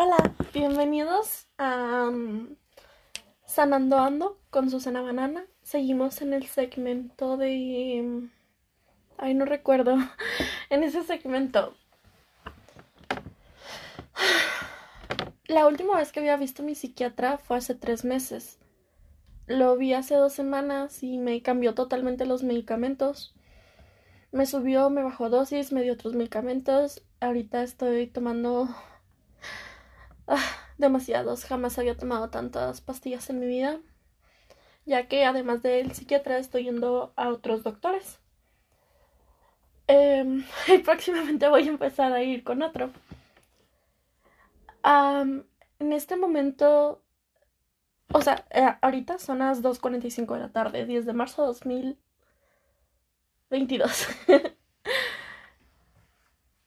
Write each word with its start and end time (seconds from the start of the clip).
Hola, 0.00 0.32
bienvenidos 0.54 1.48
a 1.58 2.06
um, 2.08 2.54
Sanando 3.44 3.98
Ando 3.98 4.38
con 4.48 4.70
Susana 4.70 5.02
Banana. 5.02 5.44
Seguimos 5.62 6.22
en 6.22 6.34
el 6.34 6.46
segmento 6.46 7.36
de... 7.36 7.98
um, 8.04 8.30
Ay, 9.16 9.34
no 9.34 9.44
recuerdo. 9.44 9.96
En 10.70 10.84
ese 10.84 11.02
segmento. 11.02 11.74
La 15.48 15.66
última 15.66 15.96
vez 15.96 16.12
que 16.12 16.20
había 16.20 16.36
visto 16.36 16.62
a 16.62 16.66
mi 16.66 16.76
psiquiatra 16.76 17.36
fue 17.38 17.56
hace 17.56 17.74
tres 17.74 18.04
meses. 18.04 18.60
Lo 19.48 19.76
vi 19.76 19.94
hace 19.94 20.14
dos 20.14 20.32
semanas 20.32 21.02
y 21.02 21.18
me 21.18 21.42
cambió 21.42 21.74
totalmente 21.74 22.24
los 22.24 22.44
medicamentos. 22.44 23.34
Me 24.30 24.46
subió, 24.46 24.90
me 24.90 25.02
bajó 25.02 25.28
dosis, 25.28 25.72
me 25.72 25.82
dio 25.82 25.94
otros 25.94 26.14
medicamentos. 26.14 27.02
Ahorita 27.18 27.64
estoy 27.64 28.06
tomando 28.06 28.68
ah, 30.28 30.42
demasiados. 30.78 31.44
Jamás 31.44 31.78
había 31.78 31.96
tomado 31.96 32.30
tantas 32.30 32.80
pastillas 32.80 33.28
en 33.30 33.40
mi 33.40 33.46
vida. 33.46 33.80
Ya 34.86 35.08
que 35.08 35.24
además 35.24 35.62
del 35.62 35.92
psiquiatra 35.92 36.38
estoy 36.38 36.64
yendo 36.64 37.12
a 37.16 37.28
otros 37.28 37.62
doctores. 37.64 38.20
Em, 39.88 40.44
y 40.68 40.78
próximamente 40.78 41.48
voy 41.48 41.66
a 41.68 41.70
empezar 41.70 42.12
a 42.12 42.22
ir 42.22 42.44
con 42.44 42.62
otro. 42.62 42.90
En 45.80 45.92
este 45.92 46.16
momento, 46.16 47.02
o 48.12 48.22
sea, 48.22 48.44
eh, 48.50 48.76
ahorita 48.82 49.18
son 49.18 49.38
las 49.40 49.62
2.45 49.62 50.34
de 50.34 50.40
la 50.40 50.50
tarde, 50.50 50.86
10 50.86 51.06
de 51.06 51.12
marzo 51.12 51.42
de 51.42 51.48
2022. 51.48 54.08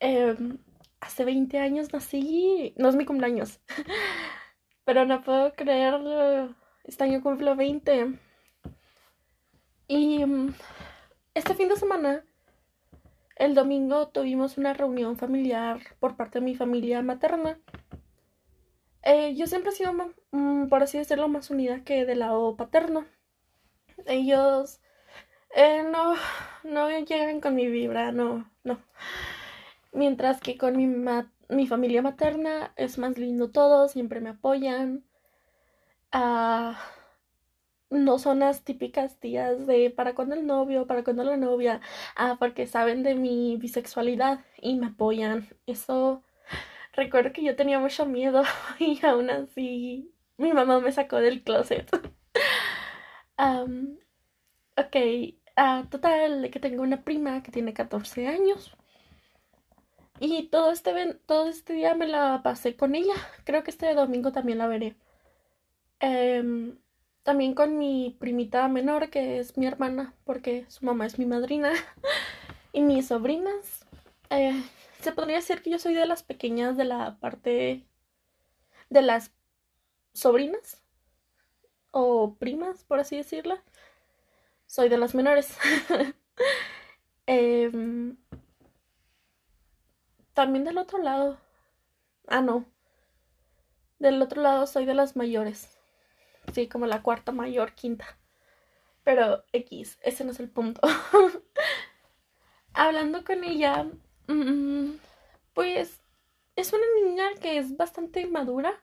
Em, 0.04 0.58
hace 1.02 1.26
20 1.26 1.60
años 1.60 1.92
nací, 1.92 2.74
no 2.78 2.88
es 2.88 2.96
mi 2.96 3.06
cumpleaños, 3.06 3.60
pero 4.86 5.06
no 5.06 5.22
puedo 5.24 5.54
creerlo. 5.54 6.56
Este 6.84 7.04
año 7.04 7.22
cumplo 7.22 7.56
20. 7.56 8.18
Y 9.88 10.26
mm, 10.26 10.54
este 11.34 11.54
fin 11.56 11.70
de 11.70 11.76
semana, 11.76 12.24
el 13.36 13.56
domingo, 13.56 14.08
tuvimos 14.10 14.58
una 14.58 14.74
reunión 14.74 15.18
familiar 15.18 15.82
por 16.00 16.16
parte 16.16 16.40
de 16.40 16.46
mi 16.46 16.56
familia 16.56 17.02
materna. 17.02 17.60
Eh, 19.04 19.36
yo 19.36 19.48
siempre 19.48 19.72
he 19.72 19.76
sido, 19.76 19.94
mm, 20.32 20.68
por 20.70 20.84
así 20.84 20.98
decirlo, 20.98 21.28
más 21.28 21.50
unida 21.50 21.84
que 21.84 22.06
del 22.06 22.20
lado 22.20 22.56
paterno. 22.56 23.06
Ellos 24.06 24.82
eh, 25.56 25.84
no, 25.84 26.16
no 26.64 26.90
llegan 27.00 27.42
con 27.42 27.56
mi 27.56 27.68
vibra, 27.68 28.12
no, 28.12 28.50
no. 28.64 28.80
Mientras 29.94 30.42
que 30.42 30.58
con 30.58 30.76
mi, 30.78 30.88
ma- 30.88 31.32
mi 31.50 31.68
familia 31.68 32.02
materna 32.02 32.74
es 32.76 32.98
más 32.98 33.18
lindo 33.18 33.52
todo, 33.52 33.88
siempre 33.88 34.20
me 34.22 34.30
apoyan. 34.32 35.06
Ah, 36.14 36.76
no 37.90 38.18
son 38.20 38.40
las 38.40 38.64
típicas 38.64 39.20
tías 39.20 39.68
de 39.68 39.92
para 39.92 40.16
cuándo 40.16 40.36
el 40.36 40.46
novio, 40.48 40.88
para 40.88 41.04
cuándo 41.04 41.24
la 41.24 41.38
novia. 41.38 41.82
Ah, 42.16 42.38
porque 42.40 42.66
saben 42.68 43.04
de 43.04 43.16
mi 43.16 43.58
bisexualidad 43.58 44.40
y 44.62 44.76
me 44.80 44.88
apoyan. 44.88 45.48
Eso, 45.68 46.24
recuerdo 46.94 47.34
que 47.34 47.44
yo 47.44 47.56
tenía 47.58 47.80
mucho 47.80 48.06
miedo 48.08 48.44
y 48.80 49.06
aún 49.06 49.30
así 49.32 50.14
mi 50.38 50.54
mamá 50.54 50.80
me 50.82 50.92
sacó 50.92 51.18
del 51.18 51.44
closet. 51.44 51.90
Am, 53.38 53.98
ok, 54.78 54.96
ah, 55.58 55.86
total, 55.92 56.50
que 56.52 56.60
tengo 56.60 56.84
una 56.84 57.04
prima 57.04 57.44
que 57.44 57.52
tiene 57.52 57.74
14 57.74 58.28
años. 58.28 58.76
Y 60.24 60.44
todo 60.50 60.72
este, 60.72 61.16
todo 61.26 61.48
este 61.48 61.74
día 61.74 61.96
me 61.96 62.08
la 62.08 62.42
pasé 62.44 62.76
con 62.76 62.94
ella. 62.94 63.16
Creo 63.44 63.64
que 63.64 63.72
este 63.72 63.92
domingo 63.96 64.32
también 64.32 64.60
la 64.60 64.68
veré. 64.68 64.96
Em, 66.00 66.78
también 67.24 67.56
con 67.56 67.80
mi 67.80 68.16
primita 68.20 68.68
menor, 68.68 69.10
que 69.10 69.40
es 69.40 69.58
mi 69.58 69.66
hermana, 69.66 70.14
porque 70.24 70.66
su 70.70 70.86
mamá 70.86 71.08
es 71.08 71.18
mi 71.20 71.26
madrina. 71.26 71.74
Y 72.74 72.82
mis 72.82 73.08
sobrinas. 73.08 73.86
Eh, 74.30 74.64
se 75.02 75.12
podría 75.12 75.38
decir 75.38 75.62
que 75.62 75.72
yo 75.72 75.80
soy 75.80 75.94
de 75.94 76.06
las 76.06 76.24
pequeñas 76.24 76.78
de 76.78 76.86
la 76.86 77.18
parte 77.20 77.86
de 78.90 79.02
las 79.02 79.32
sobrinas 80.14 80.82
o 81.92 82.36
primas, 82.36 82.84
por 82.86 83.00
así 83.00 83.18
decirlo. 83.18 83.58
Soy 84.68 84.88
de 84.90 84.98
las 84.98 85.16
menores. 85.16 85.58
Em, 87.28 88.18
también 90.34 90.64
del 90.66 90.78
otro 90.78 91.00
lado. 91.00 91.38
Ah, 92.28 92.42
no. 92.42 92.66
Del 94.00 94.22
otro 94.22 94.42
lado 94.42 94.68
soy 94.68 94.86
de 94.86 94.94
las 94.94 95.16
mayores. 95.16 95.78
Sí, 96.54 96.68
como 96.68 96.88
la 96.88 97.02
cuarta 97.04 97.32
mayor, 97.32 97.74
quinta. 97.74 98.18
Pero 99.04 99.44
X, 99.52 100.00
ese 100.02 100.24
no 100.24 100.32
es 100.32 100.40
el 100.40 100.50
punto. 100.50 100.82
Hablando 102.74 103.24
con 103.24 103.44
ella, 103.44 103.88
mm, 104.28 104.92
pues 105.54 106.02
es 106.56 106.74
una 106.74 106.86
niña 107.04 107.26
que 107.42 107.58
es 107.58 107.76
bastante 107.78 108.26
madura, 108.28 108.74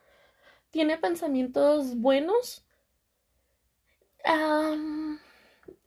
tiene 0.70 0.98
pensamientos 0.98 1.96
buenos. 1.96 2.64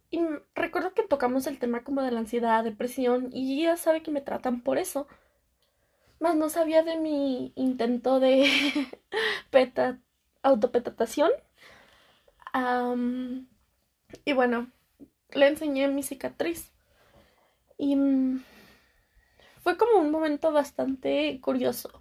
Y 0.09 0.19
recuerdo 0.55 0.93
que 0.93 1.03
tocamos 1.03 1.47
el 1.47 1.59
tema 1.59 1.83
como 1.83 2.01
de 2.01 2.11
la 2.11 2.19
ansiedad, 2.19 2.63
depresión, 2.63 3.29
y 3.31 3.61
ella 3.61 3.77
sabe 3.77 4.03
que 4.03 4.11
me 4.11 4.21
tratan 4.21 4.61
por 4.61 4.77
eso. 4.77 5.07
Más 6.21 6.35
no 6.35 6.49
sabía 6.49 6.83
de 6.83 6.97
mi 6.97 7.51
intento 7.55 8.19
de 8.19 8.47
peta, 9.49 9.99
autopetatación. 10.43 11.31
Y 14.23 14.33
bueno, 14.33 14.71
le 15.31 15.47
enseñé 15.47 15.87
mi 15.87 16.03
cicatriz. 16.03 16.71
Y 17.75 17.95
mm, 17.95 18.43
fue 19.63 19.77
como 19.77 19.99
un 19.99 20.11
momento 20.11 20.51
bastante 20.51 21.41
curioso. 21.41 21.91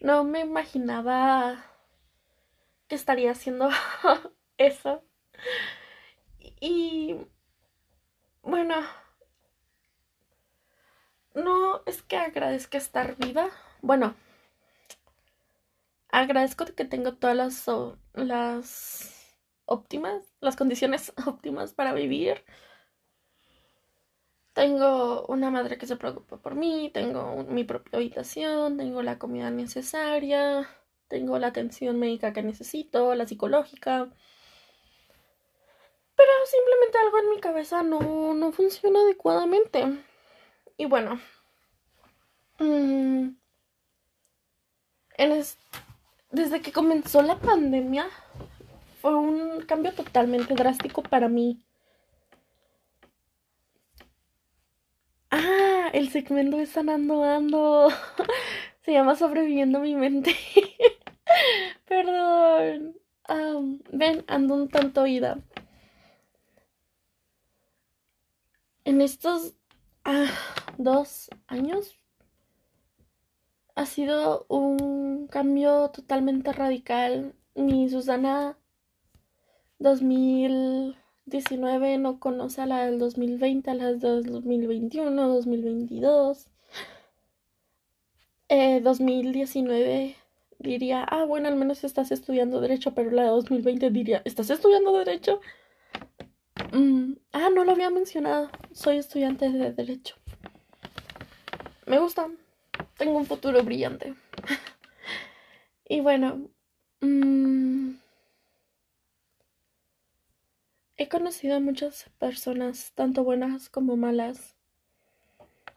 No 0.00 0.24
me 0.24 0.40
imaginaba 0.40 1.62
que 2.88 2.94
estaría 2.94 3.32
haciendo 3.32 3.68
eso. 4.56 5.04
Y 6.58 7.16
bueno, 8.40 8.76
no 11.34 11.82
es 11.86 12.02
que 12.02 12.16
agradezca 12.16 12.78
estar 12.78 13.16
viva. 13.16 13.48
Bueno, 13.82 14.14
agradezco 16.10 16.64
de 16.64 16.74
que 16.74 16.84
tengo 16.84 17.14
todas 17.14 17.36
las, 17.36 17.66
las 18.14 19.36
óptimas, 19.66 20.34
las 20.40 20.56
condiciones 20.56 21.12
óptimas 21.26 21.72
para 21.72 21.92
vivir. 21.92 22.44
Tengo 24.52 25.24
una 25.26 25.50
madre 25.50 25.78
que 25.78 25.86
se 25.86 25.96
preocupa 25.96 26.36
por 26.38 26.54
mí, 26.54 26.90
tengo 26.92 27.44
mi 27.44 27.64
propia 27.64 27.98
habitación, 27.98 28.76
tengo 28.76 29.02
la 29.02 29.18
comida 29.18 29.50
necesaria, 29.50 30.68
tengo 31.08 31.38
la 31.38 31.48
atención 31.48 31.98
médica 31.98 32.32
que 32.32 32.42
necesito, 32.42 33.14
la 33.14 33.26
psicológica, 33.26 34.10
pero 36.16 36.30
simplemente 36.44 36.98
algo 36.98 37.18
en 37.18 37.30
mi 37.30 37.40
cabeza 37.40 37.82
no, 37.82 38.34
no 38.34 38.52
funciona 38.52 39.00
adecuadamente. 39.00 40.04
Y 40.80 40.86
bueno, 40.86 41.20
mm, 42.60 43.34
en 45.18 45.32
es- 45.32 45.56
desde 46.32 46.62
que 46.62 46.72
comenzó 46.72 47.22
la 47.22 47.38
pandemia 47.38 48.08
fue 49.00 49.14
un 49.16 49.62
cambio 49.62 49.92
totalmente 49.94 50.54
drástico 50.54 51.02
para 51.02 51.28
mí. 51.28 51.62
Ah, 55.30 55.90
el 55.92 56.08
segmento 56.10 56.56
de 56.58 56.66
Sanando 56.66 57.24
Ando. 57.24 57.88
Se 58.82 58.92
llama 58.92 59.16
Sobreviviendo 59.16 59.80
mi 59.80 59.94
mente. 59.94 60.36
Perdón. 61.88 62.96
Ven, 63.92 64.24
ando 64.28 64.54
un 64.54 64.68
tanto 64.68 65.02
oída. 65.02 65.38
En 68.84 69.00
estos 69.00 69.54
ah, 70.04 70.26
dos 70.82 71.30
años 71.46 72.00
ha 73.74 73.86
sido 73.86 74.46
un 74.48 75.26
cambio 75.28 75.90
totalmente 75.90 76.52
radical. 76.52 77.34
Mi 77.54 77.88
Susana 77.88 78.58
2019 79.78 81.98
no 81.98 82.20
conoce 82.20 82.62
a 82.62 82.66
la 82.66 82.86
del 82.86 82.98
2020, 82.98 83.70
a 83.70 83.74
la 83.74 83.92
del 83.92 84.24
2021, 84.24 85.28
2022. 85.28 86.48
Eh, 88.48 88.80
2019 88.80 90.16
diría, 90.58 91.04
ah, 91.04 91.24
bueno, 91.24 91.48
al 91.48 91.56
menos 91.56 91.84
estás 91.84 92.10
estudiando 92.10 92.60
derecho, 92.60 92.94
pero 92.94 93.10
la 93.10 93.22
de 93.22 93.28
2020 93.28 93.90
diría, 93.90 94.22
¿estás 94.24 94.50
estudiando 94.50 94.92
derecho? 94.92 95.40
Mm, 96.72 97.14
ah, 97.32 97.48
no 97.54 97.64
lo 97.64 97.72
había 97.72 97.90
mencionado. 97.90 98.50
Soy 98.72 98.98
estudiante 98.98 99.50
de 99.50 99.72
derecho. 99.72 100.19
Me 101.90 101.98
gusta. 101.98 102.30
Tengo 102.96 103.18
un 103.18 103.26
futuro 103.26 103.64
brillante. 103.64 104.14
Y 105.88 106.00
bueno, 106.00 106.48
mm, 107.00 107.94
he 110.96 111.08
conocido 111.08 111.56
a 111.56 111.58
muchas 111.58 112.08
personas, 112.20 112.92
tanto 112.94 113.24
buenas 113.24 113.68
como 113.68 113.96
malas. 113.96 114.54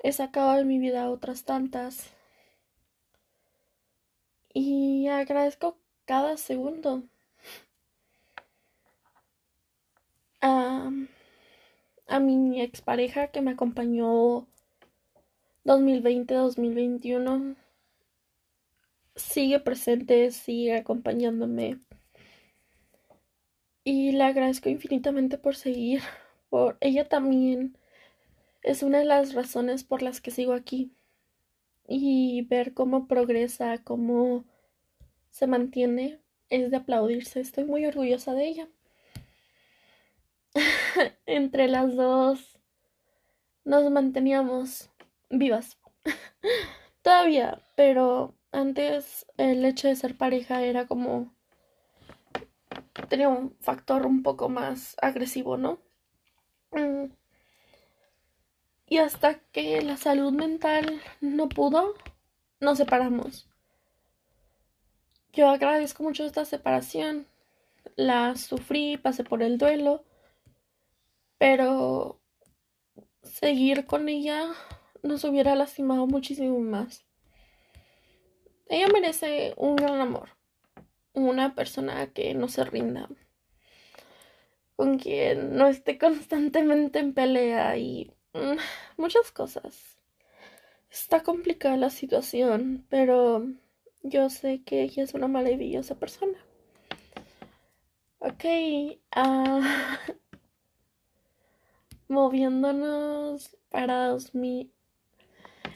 He 0.04 0.12
sacado 0.12 0.54
de 0.54 0.65
mi 0.65 0.77
vida 0.77 1.10
otras 1.10 1.45
tantas. 1.45 2.12
Y 4.54 5.07
agradezco 5.07 5.80
cada 6.06 6.38
segundo. 6.38 7.01
A, 10.42 10.92
a 12.07 12.19
mi 12.19 12.62
expareja 12.62 13.30
que 13.30 13.42
me 13.42 13.50
acompañó 13.50 14.45
2020-2021 15.65 17.56
sigue 19.15 19.60
presente, 19.60 20.31
sigue 20.31 20.75
acompañándome. 20.75 21.80
Y 23.83 24.12
le 24.13 24.24
agradezco 24.24 24.69
infinitamente 24.69 25.38
por 25.38 25.56
seguir. 25.56 26.01
Por 26.50 26.77
ella 26.81 27.07
también 27.07 27.77
es 28.62 28.83
una 28.83 29.00
de 29.00 29.06
las 29.06 29.33
razones 29.33 29.83
por 29.83 30.01
las 30.01 30.21
que 30.21 30.31
sigo 30.31 30.54
aquí. 30.54 30.92
Y 31.88 32.44
ver 32.44 32.74
cómo 32.74 33.07
progresa, 33.07 33.77
cómo 33.83 34.45
se 35.31 35.48
mantiene, 35.48 36.19
es 36.50 36.71
de 36.71 36.77
aplaudirse. 36.77 37.42
Estoy 37.42 37.65
muy 37.65 37.86
orgullosa 37.86 38.33
de 38.33 38.48
ella. 38.48 38.69
Entre 41.25 41.68
las 41.68 41.95
dos 41.95 42.60
nos 43.65 43.89
manteníamos 43.92 44.89
vivas. 45.38 45.77
Todavía, 47.01 47.62
pero 47.75 48.35
antes 48.51 49.25
el 49.38 49.65
hecho 49.65 49.88
de 49.88 49.95
ser 49.95 50.18
pareja 50.18 50.62
era 50.62 50.88
como 50.88 51.33
tenía 53.09 53.30
un 53.30 53.56
factor 53.59 54.06
un 54.06 54.24
poco 54.24 54.50
más 54.50 54.95
agresivo, 55.01 55.57
¿no? 55.57 55.80
Mm. 56.71 57.12
Y 58.88 58.97
hasta 58.97 59.39
que 59.51 59.81
la 59.81 59.97
salud 59.97 60.31
mental 60.31 61.01
no 61.21 61.50
pudo, 61.50 61.95
nos 62.59 62.77
separamos. 62.77 63.50
Yo 65.31 65.50
agradezco 65.50 66.03
mucho 66.03 66.25
esta 66.25 66.45
separación. 66.45 67.27
La 67.95 68.36
sufrí, 68.36 68.97
pasé 68.97 69.24
por 69.24 69.41
el 69.41 69.57
duelo, 69.57 70.06
pero 71.38 72.19
seguir 73.24 73.86
con 73.86 74.09
ella 74.09 74.53
nos 75.03 75.23
hubiera 75.25 75.55
lastimado 75.55 76.07
muchísimo 76.07 76.59
más. 76.59 77.05
Ella 78.67 78.88
merece 78.88 79.53
un 79.57 79.75
gran 79.75 80.01
amor, 80.01 80.29
una 81.13 81.53
persona 81.53 82.07
que 82.07 82.33
no 82.33 82.47
se 82.47 82.63
rinda, 82.63 83.09
con 84.75 84.97
quien 84.97 85.55
no 85.55 85.67
esté 85.67 86.00
constantemente 86.00 87.00
en 87.00 87.13
pelea 87.13 87.77
y 87.77 88.11
mm, 88.33 88.57
muchas 88.97 89.31
cosas. 89.31 89.97
Está 90.89 91.21
complicada 91.21 91.77
la 91.77 91.89
situación, 91.89 92.85
pero 92.89 93.45
yo 94.01 94.29
sé 94.29 94.63
que 94.63 94.83
ella 94.83 95.03
es 95.03 95.13
una 95.13 95.27
maravillosa 95.27 95.95
persona. 95.95 96.38
Ok, 98.19 98.45
uh, 99.17 99.61
moviéndonos 102.07 103.57
para 103.69 104.07
2000. 104.07 104.73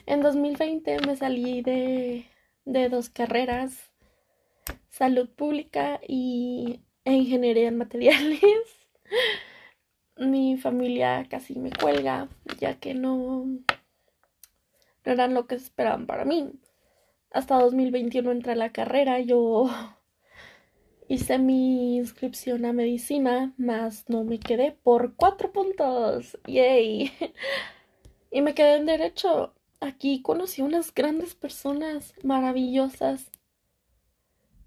En 0.08 0.22
2020 0.22 1.00
me 1.06 1.16
salí 1.16 1.60
de 1.60 2.24
de 2.64 2.88
dos 2.88 3.10
carreras, 3.10 3.92
salud 4.88 5.28
pública 5.28 6.00
y 6.08 6.80
e 7.04 7.12
ingeniería 7.12 7.68
en 7.68 7.76
materiales. 7.76 8.40
Mi 10.16 10.56
familia 10.56 11.26
casi 11.28 11.58
me 11.58 11.70
cuelga, 11.70 12.30
ya 12.58 12.80
que 12.80 12.94
no, 12.94 13.44
no 13.44 15.12
eran 15.12 15.34
lo 15.34 15.46
que 15.46 15.56
esperaban 15.56 16.06
para 16.06 16.24
mí. 16.24 16.52
Hasta 17.30 17.58
2021 17.58 18.32
entré 18.32 18.52
a 18.52 18.56
la 18.56 18.72
carrera, 18.72 19.20
yo 19.20 19.68
hice 21.08 21.38
mi 21.38 21.98
inscripción 21.98 22.64
a 22.64 22.72
medicina, 22.72 23.52
más 23.58 24.08
no 24.08 24.24
me 24.24 24.40
quedé 24.40 24.72
por 24.72 25.16
cuatro 25.16 25.52
puntos. 25.52 26.38
¡Yay! 26.46 27.12
Y 28.30 28.42
me 28.42 28.54
quedé 28.54 28.76
en 28.76 28.84
derecho. 28.86 29.54
Aquí 29.80 30.22
conocí 30.22 30.62
unas 30.62 30.92
grandes 30.92 31.34
personas 31.34 32.14
maravillosas. 32.24 33.30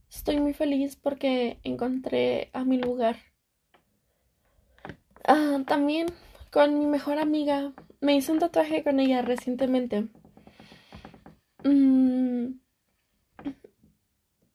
Estoy 0.09 0.39
muy 0.39 0.53
feliz 0.53 0.95
porque 0.95 1.59
encontré 1.63 2.49
a 2.53 2.63
mi 2.63 2.77
lugar. 2.77 3.17
Ah, 5.25 5.59
también 5.67 6.07
con 6.51 6.79
mi 6.79 6.85
mejor 6.85 7.17
amiga. 7.17 7.73
Me 7.99 8.15
hice 8.15 8.31
un 8.31 8.39
tatuaje 8.39 8.83
con 8.83 8.99
ella 8.99 9.21
recientemente. 9.21 10.07
Mm, 11.63 12.59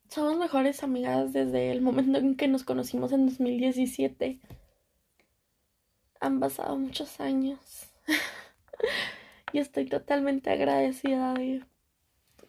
somos 0.09 0.39
mejores 0.39 0.83
amigas 0.83 1.35
desde 1.35 1.71
el 1.71 1.83
momento 1.83 2.19
en 2.19 2.37
que 2.37 2.49
nos 2.49 2.65
conocimos 2.65 3.13
en 3.13 3.27
2017. 3.27 4.41
Han 6.21 6.41
pasado 6.41 6.79
muchos 6.79 7.21
años. 7.21 7.61
y 9.57 9.59
estoy 9.59 9.87
totalmente 9.87 10.51
agradecida 10.51 11.33
de 11.33 11.65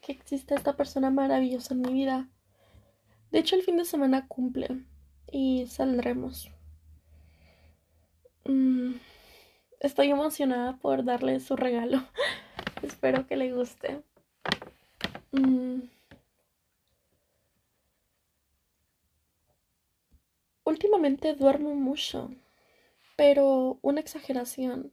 que 0.02 0.12
exista 0.12 0.56
esta 0.56 0.76
persona 0.76 1.10
maravillosa 1.10 1.74
en 1.74 1.82
mi 1.82 1.94
vida. 1.94 2.28
De 3.32 3.40
hecho, 3.40 3.56
el 3.56 3.64
fin 3.64 3.78
de 3.78 3.86
semana 3.86 4.28
cumple 4.28 4.84
y 5.32 5.68
saldremos. 5.68 6.52
Mm, 8.44 8.96
estoy 9.80 10.10
emocionada 10.10 10.80
por 10.80 11.06
darle 11.06 11.40
su 11.40 11.56
regalo. 11.56 12.04
Espero 12.84 13.26
que 13.26 13.38
le 13.38 13.54
guste. 13.54 14.04
Mm. 15.32 15.84
Últimamente 20.66 21.36
duermo 21.36 21.74
mucho, 21.74 22.32
pero 23.16 23.80
una 23.82 24.02
exageración. 24.02 24.92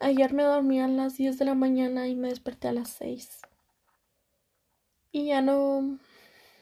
Ayer 0.00 0.32
me 0.32 0.42
dormí 0.42 0.80
a 0.80 0.88
las 0.88 1.16
10 1.16 1.38
de 1.38 1.44
la 1.44 1.54
mañana 1.54 2.08
y 2.08 2.16
me 2.16 2.28
desperté 2.28 2.68
a 2.68 2.72
las 2.72 2.90
6. 2.90 3.40
Y 5.12 5.26
ya 5.26 5.40
no 5.40 5.98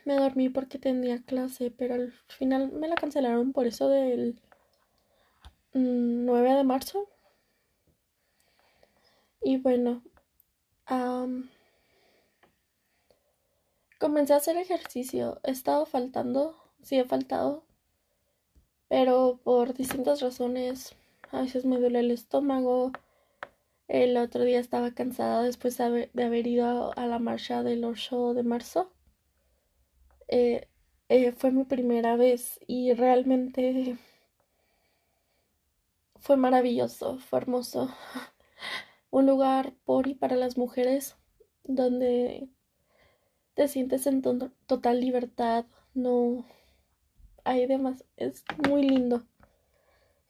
me 0.05 0.15
dormí 0.15 0.49
porque 0.49 0.79
tenía 0.79 1.23
clase, 1.23 1.71
pero 1.71 1.95
al 1.95 2.13
final 2.29 2.71
me 2.73 2.89
la 2.89 2.97
cancelaron 2.97 3.53
por 3.53 3.67
eso 3.67 3.89
del 3.89 4.41
9 5.73 6.55
de 6.55 6.65
marzo. 6.65 7.09
Y 9.41 9.57
bueno, 9.57 10.03
comencé 13.99 14.35
a 14.35 14.37
hacer 14.37 14.57
ejercicio. 14.57 15.41
He 15.43 15.51
estado 15.51 15.87
faltando, 15.87 16.57
sí 16.83 16.99
he 16.99 17.05
faltado, 17.05 17.65
pero 18.89 19.41
por 19.43 19.75
distintas 19.75 20.21
razones. 20.21 20.95
A 21.31 21.41
veces 21.41 21.65
me 21.65 21.79
duele 21.79 22.01
el 22.01 22.11
estómago, 22.11 22.93
el 23.93 24.17
otro 24.17 24.43
día 24.45 24.59
estaba 24.59 24.93
cansada 24.95 25.43
después 25.43 25.77
de 25.77 25.85
haber, 25.85 26.47
ido 26.47 26.97
a 26.97 27.07
la 27.07 27.19
marcha 27.19 27.63
del 27.63 27.85
8 27.85 28.33
de 28.33 28.43
marzo. 28.43 28.91
Eh, 30.29 30.67
eh, 31.11 31.33
fue 31.33 31.51
mi 31.51 31.65
primera 31.65 32.17
vez 32.17 32.59
y 32.67 32.95
realmente 32.95 33.99
fue 36.21 36.39
maravilloso, 36.39 37.19
fue 37.19 37.41
hermoso. 37.41 37.95
Un 39.11 39.27
lugar 39.27 39.75
por 39.85 40.07
y 40.09 40.15
para 40.15 40.37
las 40.37 40.57
mujeres 40.57 41.17
donde 41.65 42.49
te 43.53 43.69
sientes 43.69 44.07
en 44.07 44.23
total 44.23 45.01
libertad, 45.01 45.67
no 45.93 46.47
hay 47.45 47.67
demás, 47.67 48.07
es 48.17 48.43
muy 48.71 48.89
lindo 48.89 49.23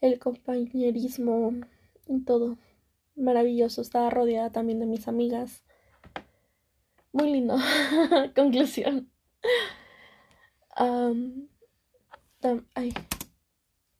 el 0.01 0.19
compañerismo 0.19 1.53
y 2.09 2.25
todo 2.25 2.57
maravilloso. 3.17 3.83
Estaba 3.83 4.11
rodeada 4.11 4.51
también 4.51 4.81
de 4.81 4.87
mis 4.87 5.09
amigas. 5.09 5.63
Muy 7.13 7.31
lindo. 7.31 7.57
Conclusión. 8.35 9.11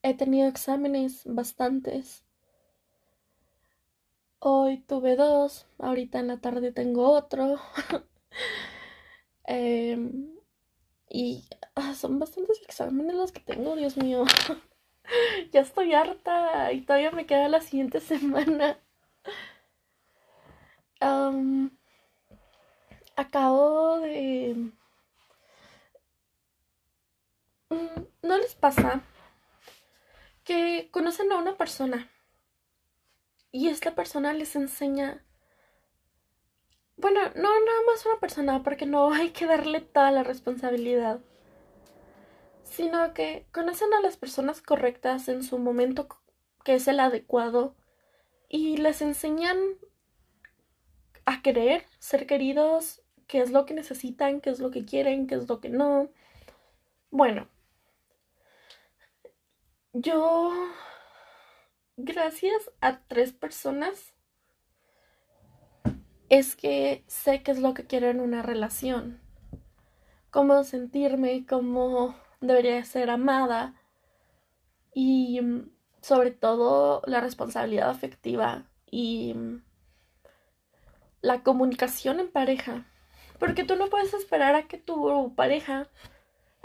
He 0.03 0.15
tenido 0.15 0.49
exámenes 0.49 1.23
bastantes. 1.27 2.25
Hoy 4.39 4.79
tuve 4.79 5.17
dos. 5.17 5.67
Ahorita 5.79 6.19
en 6.19 6.29
la 6.29 6.41
tarde 6.41 6.73
tengo 6.73 7.11
otro. 7.11 7.59
Em, 9.45 10.39
y 11.11 11.45
ah, 11.75 11.95
son 11.95 12.19
bastantes 12.21 12.63
exámenes 12.63 13.15
los 13.17 13.33
que 13.33 13.41
tengo, 13.41 13.77
Dios 13.77 13.97
mío. 13.97 14.25
ya 15.53 15.61
estoy 15.61 15.95
harta 15.95 16.73
y 16.73 16.83
todavía 16.83 17.11
me 17.11 17.27
queda 17.27 17.49
la 17.49 17.61
siguiente 17.61 18.01
semana 18.01 18.79
Acabo 23.17 24.01
de... 24.01 24.73
Mm, 27.71 28.03
¿No 28.23 28.39
les 28.39 28.55
pasa 28.55 29.03
que 30.45 30.89
conocen 30.93 31.33
a 31.33 31.39
una 31.39 31.57
persona 31.57 32.11
y 33.51 33.69
esta 33.69 33.95
persona 33.95 34.33
les 34.33 34.57
enseña... 34.57 35.25
Bueno, 36.97 37.21
no 37.35 37.43
nada 37.43 37.83
más 37.87 38.07
una 38.07 38.21
persona, 38.21 38.63
porque 38.63 38.87
no 38.87 39.13
hay 39.13 39.31
que 39.31 39.47
darle 39.47 39.81
toda 39.81 40.11
la 40.11 40.23
responsabilidad, 40.23 41.21
sino 42.63 43.13
que 43.13 43.47
conocen 43.53 43.93
a 43.93 44.01
las 44.01 44.17
personas 44.17 44.63
correctas 44.63 45.29
en 45.29 45.43
su 45.43 45.59
momento 45.59 46.09
que 46.65 46.75
es 46.75 46.87
el 46.89 47.01
adecuado 47.01 47.75
y 48.49 48.77
les 48.77 49.03
enseñan 49.03 49.59
a 51.25 51.43
querer, 51.43 51.85
ser 51.99 52.27
queridos, 52.27 53.03
qué 53.27 53.41
es 53.41 53.51
lo 53.51 53.67
que 53.67 53.75
necesitan, 53.75 54.41
qué 54.41 54.51
es 54.51 54.61
lo 54.61 54.71
que 54.71 54.85
quieren, 54.85 55.27
qué 55.27 55.37
es 55.37 55.49
lo 55.49 55.61
que 55.61 55.69
no. 55.69 56.11
Bueno, 57.11 57.49
yo, 59.93 60.53
gracias 61.97 62.71
a 62.81 63.01
tres 63.01 63.33
personas, 63.33 64.15
es 66.29 66.57
que 66.57 67.05
sé 67.09 67.43
qué 67.43 67.51
es 67.51 67.59
lo 67.59 67.75
que 67.75 67.87
quiero 67.87 68.09
en 68.09 68.19
una 68.19 68.41
relación, 68.41 69.21
cómo 70.31 70.65
sentirme, 70.65 71.45
cómo 71.47 72.15
debería 72.41 72.83
ser 72.87 73.11
amada 73.11 73.75
y 74.95 75.43
mm, 75.43 75.71
sobre 76.01 76.31
todo 76.31 77.03
la 77.07 77.21
responsabilidad 77.21 77.91
afectiva 77.91 78.65
y 78.91 79.35
mm, 79.35 79.63
la 81.23 81.43
comunicación 81.43 82.21
en 82.21 82.31
pareja. 82.31 82.85
Porque 83.39 83.65
tú 83.65 83.77
no 83.77 83.89
puedes 83.89 84.13
esperar 84.15 84.55
a 84.55 84.69
que 84.69 84.77
tu 84.77 85.35
pareja 85.35 85.89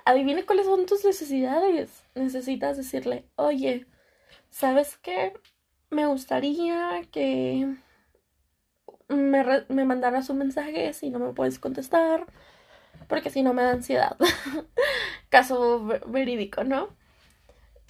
adivine 0.05 0.45
cuáles 0.45 0.65
son 0.65 0.85
tus 0.85 1.05
necesidades. 1.05 2.03
Necesitas 2.15 2.77
decirle, 2.77 3.25
oye, 3.35 3.87
¿sabes 4.49 4.97
qué? 4.97 5.33
Me 5.89 6.05
gustaría 6.05 7.01
que 7.11 7.77
me, 9.07 9.65
me 9.69 9.85
mandaras 9.85 10.29
un 10.29 10.39
mensaje 10.39 10.93
si 10.93 11.09
no 11.09 11.19
me 11.19 11.33
puedes 11.33 11.59
contestar, 11.59 12.25
porque 13.07 13.29
si 13.29 13.41
no 13.41 13.53
me 13.53 13.63
da 13.63 13.71
ansiedad. 13.71 14.17
Caso 15.29 15.85
verídico, 16.07 16.63
¿no? 16.63 16.89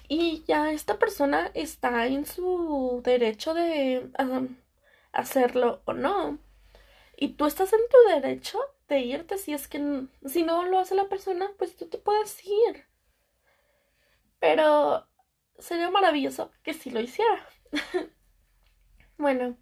Y 0.08 0.44
ya 0.46 0.72
esta 0.72 0.98
persona 0.98 1.50
está 1.54 2.06
en 2.06 2.24
su 2.24 3.02
derecho 3.04 3.52
de 3.52 4.10
hacerlo 5.12 5.82
o 5.84 5.92
no. 5.92 6.38
Y 7.20 7.30
tú 7.30 7.46
estás 7.46 7.72
en 7.72 7.80
tu 7.90 7.98
derecho 8.10 8.60
de 8.86 9.00
irte 9.00 9.38
si 9.38 9.52
es 9.52 9.66
que 9.66 10.06
si 10.24 10.44
no 10.44 10.64
lo 10.66 10.78
hace 10.78 10.94
la 10.94 11.08
persona, 11.08 11.50
pues 11.58 11.74
tú 11.76 11.88
te 11.88 11.98
puedes 11.98 12.44
ir. 12.44 12.86
Pero 14.38 15.04
sería 15.58 15.90
maravilloso 15.90 16.52
que 16.62 16.74
si 16.74 16.90
lo 16.90 17.00
hiciera. 17.00 17.44
bueno, 19.18 19.56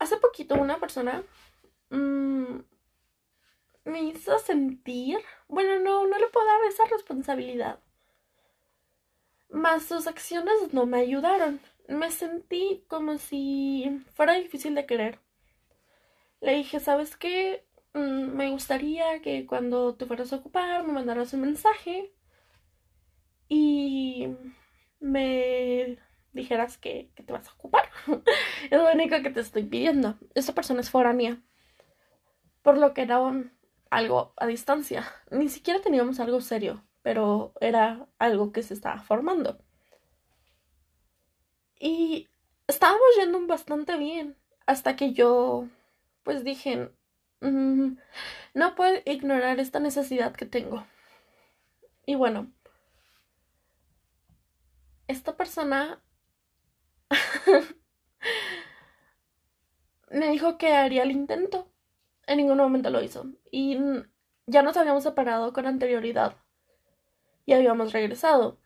hace 0.00 0.16
poquito 0.16 0.56
una 0.56 0.80
persona 0.80 1.22
mm, 1.90 2.58
me 3.84 4.02
hizo 4.02 4.36
sentir, 4.40 5.20
bueno, 5.46 5.78
no, 5.78 6.08
no 6.08 6.18
le 6.18 6.26
puedo 6.26 6.44
dar 6.44 6.64
esa 6.64 6.86
responsabilidad. 6.86 7.78
Más 9.48 9.84
sus 9.84 10.08
acciones 10.08 10.72
no 10.72 10.86
me 10.86 10.98
ayudaron. 10.98 11.60
Me 11.90 12.10
sentí 12.12 12.84
como 12.88 13.18
si 13.18 14.04
fuera 14.14 14.34
difícil 14.34 14.74
de 14.76 14.86
querer. 14.86 15.18
Le 16.40 16.54
dije, 16.54 16.78
¿sabes 16.80 17.16
qué? 17.16 17.66
Mm, 17.94 18.36
me 18.36 18.50
gustaría 18.50 19.20
que 19.22 19.44
cuando 19.46 19.96
te 19.96 20.06
fueras 20.06 20.32
a 20.32 20.36
ocupar 20.36 20.86
me 20.86 20.92
mandaras 20.92 21.32
un 21.34 21.40
mensaje 21.40 22.14
y 23.48 24.28
me 25.00 25.98
dijeras 26.32 26.78
que, 26.78 27.10
te 27.14 27.32
vas 27.32 27.48
a 27.48 27.54
ocupar. 27.54 27.88
es 28.70 28.80
lo 28.80 28.92
único 28.92 29.20
que 29.22 29.30
te 29.30 29.40
estoy 29.40 29.64
pidiendo. 29.64 30.16
Esa 30.34 30.54
persona 30.54 30.80
es 30.80 30.90
foránea. 30.90 31.42
Por 32.62 32.78
lo 32.78 32.94
que 32.94 33.02
era 33.02 33.18
algo 33.90 34.32
a 34.36 34.46
distancia. 34.46 35.04
Ni 35.32 35.48
siquiera 35.48 35.80
teníamos 35.80 36.20
algo 36.20 36.40
serio, 36.40 36.84
pero 37.02 37.52
era 37.60 38.06
algo 38.18 38.52
que 38.52 38.62
se 38.62 38.74
estaba 38.74 39.00
formando. 39.02 39.58
Y 41.80 42.28
estábamos 42.68 43.00
yendo 43.18 43.44
bastante 43.46 43.96
bien. 43.96 44.36
Hasta 44.66 44.94
que 44.94 45.12
yo, 45.14 45.66
pues 46.22 46.44
dije, 46.44 46.90
mm, 47.40 47.96
no 48.54 48.74
puedo 48.76 49.00
ignorar 49.06 49.58
esta 49.58 49.80
necesidad 49.80 50.34
que 50.34 50.44
tengo. 50.46 50.86
Y 52.06 52.14
bueno, 52.16 52.52
esta 55.08 55.36
persona 55.36 56.02
me 60.10 60.28
dijo 60.30 60.58
que 60.58 60.74
haría 60.74 61.02
el 61.02 61.12
intento. 61.12 61.66
En 62.26 62.36
ningún 62.36 62.58
momento 62.58 62.90
lo 62.90 63.02
hizo. 63.02 63.26
Y 63.50 63.78
ya 64.46 64.62
nos 64.62 64.76
habíamos 64.76 65.02
separado 65.02 65.52
con 65.54 65.66
anterioridad. 65.66 66.36
Y 67.46 67.54
habíamos 67.54 67.92
regresado. 67.92 68.58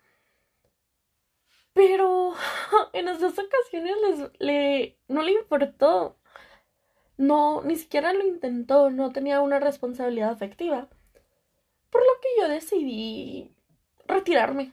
Pero 1.75 2.35
en 2.93 3.09
esas 3.09 3.39
ocasiones 3.39 4.31
le, 4.39 4.99
no 5.09 5.23
le 5.23 5.33
importó. 5.33 6.17
No, 7.17 7.63
ni 7.63 7.77
siquiera 7.77 8.13
lo 8.13 8.27
intentó. 8.27 8.91
No 8.91 9.13
tenía 9.13 9.41
una 9.41 9.61
responsabilidad 9.61 10.31
afectiva. 10.31 10.89
Por 11.91 12.01
lo 12.03 12.21
que 12.23 12.29
yo 12.41 12.49
decidí 12.49 13.55
retirarme. 14.07 14.73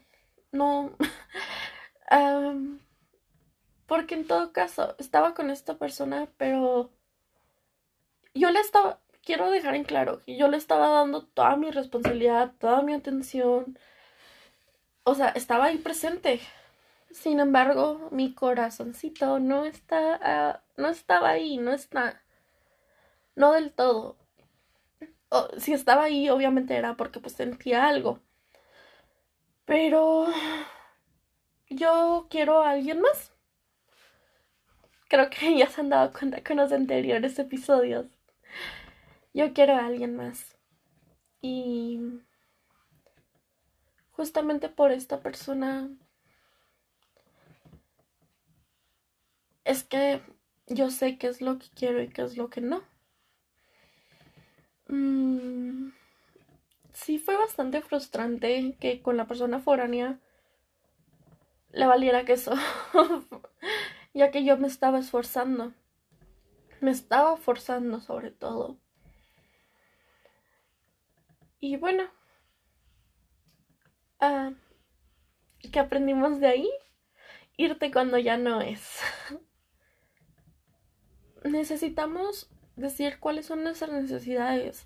No. 0.52 0.92
Porque 3.88 4.16
en 4.16 4.28
todo 4.28 4.54
caso, 4.54 4.96
estaba 5.00 5.34
con 5.34 5.50
esta 5.50 5.78
persona, 5.78 6.30
pero 6.38 6.92
yo 8.34 8.50
le 8.52 8.60
estaba, 8.60 9.00
quiero 9.24 9.52
dejar 9.52 9.76
en 9.76 9.84
claro 9.84 10.22
que 10.24 10.38
yo 10.38 10.48
le 10.48 10.58
estaba 10.58 10.88
dando 10.90 11.26
toda 11.26 11.56
mi 11.58 11.72
responsabilidad, 11.72 12.54
toda 12.60 12.82
mi 12.82 12.94
atención. 12.94 13.78
O 15.04 15.16
sea, 15.16 15.30
estaba 15.30 15.66
ahí 15.66 15.78
presente. 15.78 16.42
Sin 17.14 17.40
embargo, 17.40 18.10
mi 18.12 18.34
corazoncito 18.34 19.40
no 19.40 19.66
está, 19.66 20.20
ah, 20.22 20.64
no 20.78 20.90
estaba 20.90 21.30
ahí, 21.30 21.58
no 21.58 21.74
está, 21.74 22.22
no 23.36 23.54
del 23.54 23.74
todo. 23.74 24.18
si 25.58 25.74
estaba 25.74 26.04
ahí, 26.04 26.30
obviamente 26.30 26.76
era 26.76 26.96
porque 26.98 27.20
pues 27.20 27.34
sentía 27.36 27.88
algo. 27.88 28.20
Pero 29.66 30.28
yo 31.70 32.28
quiero 32.30 32.62
a 32.62 32.72
alguien 32.72 33.02
más. 33.02 33.32
Creo 35.10 35.30
que 35.30 35.58
ya 35.58 35.68
se 35.68 35.82
han 35.82 35.90
dado 35.90 36.12
cuenta 36.14 36.44
con 36.44 36.58
los 36.58 36.72
anteriores 36.72 37.38
episodios. 37.40 38.08
Yo 39.34 39.54
quiero 39.54 39.76
a 39.76 39.86
alguien 39.86 40.16
más. 40.16 40.58
Y 41.42 42.22
justamente 44.12 44.70
por 44.70 44.92
esta 44.92 45.22
persona 45.22 45.90
es 49.66 49.84
que 49.84 50.22
yo 50.68 50.90
sé 50.90 51.18
qué 51.18 51.28
es 51.28 51.42
lo 51.42 51.60
que 51.60 51.68
quiero 51.76 52.02
y 52.02 52.10
qué 52.10 52.24
es 52.24 52.38
lo 52.38 52.50
que 52.50 52.62
no. 52.62 52.84
Mm, 54.88 55.92
sí 56.94 57.20
fue 57.20 57.38
bastante 57.38 57.82
frustrante 57.82 58.76
que 58.80 59.02
con 59.02 59.18
la 59.18 59.26
persona 59.26 59.60
foránea 59.60 60.20
le 61.72 61.86
valiera 61.86 62.26
que 62.26 62.34
eso 62.34 62.54
ya 64.14 64.32
que 64.32 64.44
yo 64.44 64.58
me 64.58 64.68
estaba 64.68 65.00
esforzando. 65.00 65.74
Me 66.82 66.92
estaba 66.92 67.38
forzando 67.38 68.02
sobre 68.02 68.32
todo. 68.32 68.78
Y 71.60 71.78
bueno, 71.78 72.04
uh, 74.20 74.54
¿qué 75.72 75.80
aprendimos 75.80 76.40
de 76.40 76.48
ahí? 76.48 76.70
Irte 77.56 77.92
cuando 77.92 78.18
ya 78.18 78.38
no 78.38 78.62
es. 78.62 79.00
Necesitamos 81.44 82.50
decir 82.76 83.20
cuáles 83.20 83.48
son 83.48 83.64
nuestras 83.64 83.92
necesidades, 83.92 84.86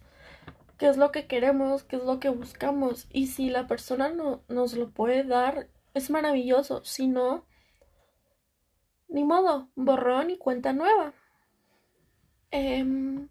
qué 0.78 0.88
es 0.88 0.98
lo 0.98 1.12
que 1.12 1.28
queremos, 1.28 1.84
qué 1.84 1.98
es 1.98 2.04
lo 2.04 2.20
que 2.20 2.30
buscamos. 2.30 3.08
Y 3.12 3.28
si 3.28 3.50
la 3.50 3.68
persona 3.68 4.10
no 4.10 4.44
nos 4.48 4.74
lo 4.74 4.90
puede 4.92 5.24
dar, 5.24 5.68
es 5.94 6.10
maravilloso. 6.10 6.84
Si 6.84 7.08
no, 7.08 7.46
ni 9.08 9.24
modo, 9.24 9.70
borrón 9.76 10.30
y 10.30 10.38
cuenta 10.38 10.74
nueva. 10.74 11.14
Em, 12.52 13.30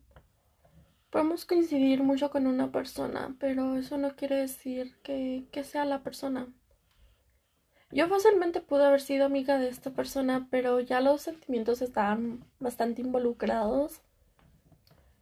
podemos 1.10 1.44
coincidir 1.44 2.02
mucho 2.02 2.30
con 2.30 2.46
una 2.46 2.72
persona, 2.72 3.36
pero 3.38 3.76
eso 3.76 3.98
no 3.98 4.16
quiere 4.16 4.36
decir 4.36 4.96
que, 5.02 5.46
que 5.52 5.64
sea 5.64 5.84
la 5.84 6.02
persona. 6.02 6.48
Yo 7.94 8.08
fácilmente 8.08 8.60
pude 8.60 8.84
haber 8.84 9.00
sido 9.00 9.24
amiga 9.24 9.56
de 9.56 9.68
esta 9.68 9.92
persona, 9.92 10.48
pero 10.50 10.80
ya 10.80 11.00
los 11.00 11.22
sentimientos 11.22 11.80
estaban 11.80 12.44
bastante 12.58 13.02
involucrados 13.02 14.00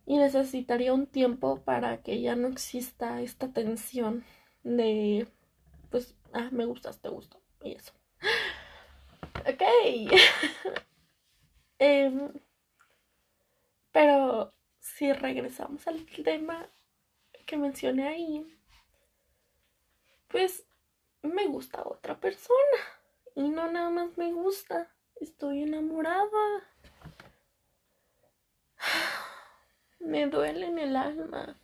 y 0.07 0.17
necesitaría 0.17 0.95
un 0.95 1.07
tiempo 1.07 1.61
para 1.61 2.03
que 2.03 2.23
ya 2.23 2.35
no 2.35 2.49
exista 2.49 3.21
esta 3.21 3.53
tensión 3.53 4.25
de, 4.63 5.29
pues, 5.91 6.17
ah, 6.33 6.49
me 6.51 6.65
gustas, 6.65 6.99
te 6.99 7.11
gusto, 7.11 7.43
y 7.63 7.73
eso. 7.73 7.93
Ok. 9.45 9.63
Em, 11.79 12.33
pero 13.91 14.55
si 14.79 15.13
regresamos 15.13 15.87
al 15.89 16.07
tema 16.07 16.69
que 17.45 17.57
mencioné 17.57 18.07
ahí, 18.07 18.47
pues 20.29 20.65
me 21.23 21.47
gusta 21.47 21.83
otra 21.85 22.19
persona. 22.21 22.59
Y 23.35 23.49
no 23.49 23.71
nada 23.71 23.91
más 23.91 24.17
me 24.19 24.33
gusta, 24.33 24.91
estoy 25.17 25.63
enamorada. 25.63 26.65
Me 30.01 30.27
duele 30.27 30.67
en 30.67 30.79
el 30.79 30.97
alma. 30.97 31.57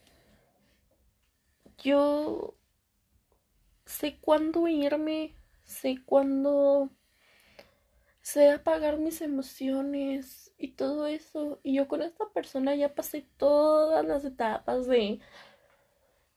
Yo 1.79 2.55
sé 3.85 4.19
cuándo 4.21 4.69
irme, 4.69 5.35
sé 5.65 5.99
cuándo 6.07 6.91
sé 8.29 8.51
apagar 8.51 8.99
mis 8.99 9.23
emociones 9.23 10.53
y 10.59 10.73
todo 10.73 11.07
eso. 11.07 11.61
Y 11.63 11.77
yo 11.77 11.89
con 11.89 12.03
esta 12.03 12.29
persona 12.31 12.75
ya 12.75 12.95
pasé 12.95 13.27
todas 13.39 14.05
las 14.05 14.25
etapas 14.25 14.87
de 14.87 15.21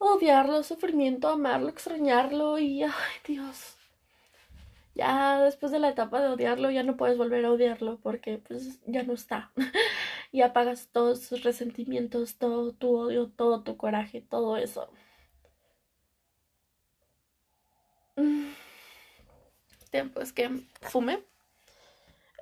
odiarlo, 0.01 0.63
sufrimiento, 0.63 1.29
amarlo, 1.29 1.70
extrañarlo 1.70 2.60
y 2.60 2.84
ay 2.84 2.91
Dios. 3.25 3.77
Ya 4.96 5.41
después 5.41 5.72
de 5.72 5.79
la 5.79 5.89
etapa 5.89 6.22
de 6.22 6.27
odiarlo 6.29 6.70
ya 6.72 6.84
no 6.84 6.98
puedes 6.98 7.17
volver 7.17 7.46
a 7.46 7.51
odiarlo 7.51 8.00
porque 8.01 8.38
pues 8.39 8.81
ya 8.86 9.03
no 9.03 9.13
está. 9.13 9.51
y 10.31 10.41
apagas 10.41 10.89
todos 10.91 11.22
sus 11.22 11.43
resentimientos, 11.43 12.36
todo 12.38 12.74
tu 12.74 12.96
odio, 12.98 13.29
todo 13.29 13.63
tu 13.63 13.77
coraje, 13.77 14.22
todo 14.22 14.58
eso. 14.58 14.89
Tiempo 19.91 20.22
es 20.22 20.31
que 20.34 20.50
fumé 20.81 21.24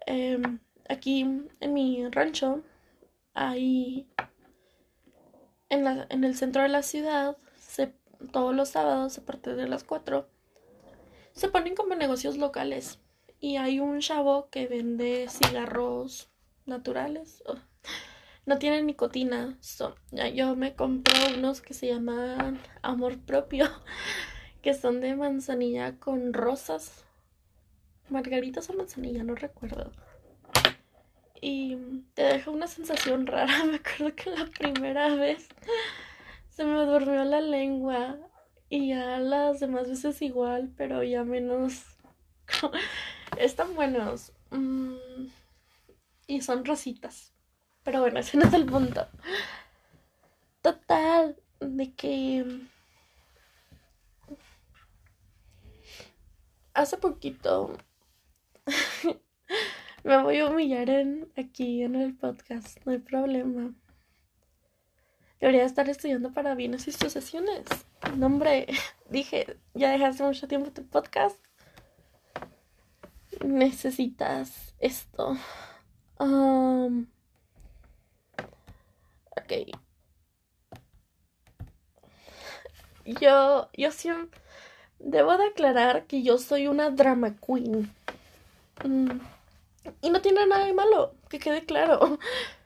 Em, 0.10 0.60
aquí 0.90 1.22
en 1.60 1.74
mi 1.74 2.10
rancho, 2.10 2.64
ahí 3.36 4.08
en, 5.70 5.84
la, 5.84 6.08
en 6.10 6.24
el 6.24 6.36
centro 6.36 6.64
de 6.64 6.70
la 6.70 6.82
ciudad, 6.82 7.38
todos 8.32 8.56
los 8.56 8.70
sábados 8.70 9.18
a 9.18 9.26
partir 9.26 9.56
de 9.56 9.68
las 9.68 9.84
4, 9.84 10.28
se 11.34 11.48
ponen 11.50 11.76
como 11.76 11.96
negocios 11.96 12.38
locales. 12.38 13.00
Y 13.40 13.56
hay 13.56 13.80
un 13.80 14.00
chavo 14.02 14.50
que 14.50 14.68
vende 14.68 15.28
cigarros 15.30 16.30
naturales. 16.66 17.44
no 18.46 18.58
tienen 18.58 18.86
nicotina. 18.86 19.58
yo 20.34 20.56
me 20.56 20.76
compro 20.76 21.16
unos 21.38 21.62
que 21.62 21.74
se 21.74 21.88
llaman 21.88 22.60
Amor 22.82 23.20
Propio, 23.20 23.70
que 24.62 24.74
son 24.74 25.00
de 25.02 25.16
manzanilla 25.16 25.98
con 26.00 26.34
rosas 26.34 27.06
margaritas 28.10 28.70
o 28.70 28.74
manzanilla, 28.74 29.24
no 29.24 29.36
recuerdo. 29.36 29.92
Y 31.42 31.78
te 32.16 32.24
deja 32.24 32.52
una 32.52 32.68
sensación 32.68 33.28
rara. 33.28 33.64
Me 33.66 33.78
acuerdo 33.78 34.16
que 34.16 34.30
la 34.32 34.46
primera 34.46 35.16
vez 35.16 35.48
se 36.60 36.66
me 36.66 36.86
durmió 36.86 37.24
la 37.24 37.40
lengua 37.40 38.18
y 38.68 38.90
ya 38.90 39.18
las 39.20 39.62
demás 39.62 39.88
veces 39.88 40.22
igual, 40.22 40.74
pero 40.76 41.02
ya 41.04 41.24
menos. 41.24 41.86
Están 43.38 43.76
buenos. 43.76 44.34
Mm, 44.50 45.28
y 46.28 46.42
son 46.42 46.66
rositas. 46.66 47.34
Pero 47.84 48.02
bueno, 48.02 48.20
ese 48.20 48.36
no 48.36 48.44
es 48.44 48.54
el 48.54 48.66
punto. 48.66 49.08
Total, 50.62 51.38
de 51.62 51.94
que 51.94 52.46
hace 56.74 56.98
poquito 56.98 57.78
Me 60.04 60.22
voy 60.22 60.40
a 60.40 60.50
humillar 60.50 60.90
en, 60.90 61.32
aquí 61.38 61.84
en 61.84 61.96
el 61.96 62.18
podcast, 62.18 62.86
no 62.86 62.92
hay 62.92 63.00
problema. 63.00 63.74
Debería 65.40 65.64
estar 65.64 65.90
estudiando 65.90 66.34
para 66.34 66.56
bienes 66.56 66.88
y 66.88 66.92
sucesiones. 66.92 67.66
No, 68.18 68.26
hombre, 68.26 68.68
dije, 69.10 69.58
ya 69.74 69.92
dejaste 69.92 70.24
mucho 70.24 70.48
tiempo 70.48 70.72
tu 70.72 70.86
podcast. 70.86 71.38
Necesitas 73.44 74.74
esto. 74.80 75.38
Um, 76.20 77.08
ok. 79.32 79.78
Yo, 83.06 83.70
yo 83.74 83.92
siempre... 83.92 84.40
Debo 85.00 85.38
de 85.38 85.46
aclarar 85.46 86.06
que 86.08 86.24
yo 86.24 86.38
soy 86.38 86.68
una 86.68 86.90
drama 86.90 87.36
queen. 87.38 87.90
Mm. 88.84 89.20
Y 90.02 90.10
no 90.10 90.22
tiene 90.22 90.46
nada 90.46 90.66
de 90.66 90.74
malo, 90.74 91.14
que 91.30 91.40
quede 91.40 91.66
claro. 91.66 92.20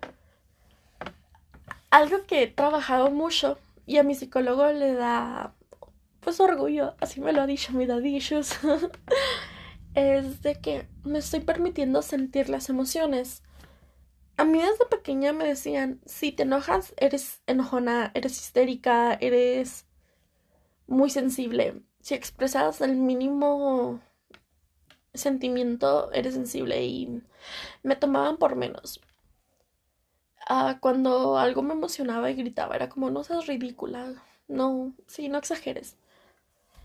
Algo 1.94 2.26
que 2.26 2.42
he 2.42 2.48
trabajado 2.48 3.12
mucho 3.12 3.60
y 3.86 3.98
a 3.98 4.04
mi 4.04 4.16
psicólogo 4.16 4.66
le 4.72 4.96
da, 4.96 5.54
pues, 6.22 6.40
orgullo, 6.40 6.96
así 7.00 7.22
me 7.22 7.34
lo 7.34 7.44
ha 7.44 7.46
dicho 7.46 7.72
mi 7.72 7.86
dadillos, 7.86 8.58
es 9.94 10.42
de 10.42 10.60
que 10.60 10.88
me 11.04 11.20
estoy 11.20 11.42
permitiendo 11.42 12.02
sentir 12.02 12.50
las 12.50 12.70
emociones. 12.70 13.44
A 14.38 14.44
mí 14.44 14.58
desde 14.58 14.88
pequeña 14.90 15.34
me 15.34 15.46
decían, 15.46 16.02
si 16.08 16.32
te 16.32 16.42
enojas, 16.42 16.96
eres 16.98 17.44
enojona, 17.46 18.10
eres 18.16 18.40
histérica, 18.40 19.14
eres 19.14 19.86
muy 20.88 21.12
sensible. 21.12 21.84
Si 22.02 22.16
expresas 22.16 22.82
el 22.82 22.96
mínimo 22.96 24.00
sentimiento 25.14 26.12
eres 26.12 26.34
sensible 26.34 26.84
y 26.84 27.22
me 27.84 27.96
tomaban 27.96 28.38
por 28.38 28.56
menos. 28.56 29.00
Ah, 30.56 30.78
cuando 30.80 31.40
algo 31.40 31.64
me 31.64 31.74
emocionaba 31.74 32.30
y 32.30 32.36
gritaba, 32.36 32.76
era 32.76 32.88
como, 32.88 33.10
no 33.10 33.24
seas 33.24 33.48
ridícula, 33.48 34.14
no, 34.48 34.94
sí, 35.08 35.28
no 35.28 35.40
exageres. 35.40 35.98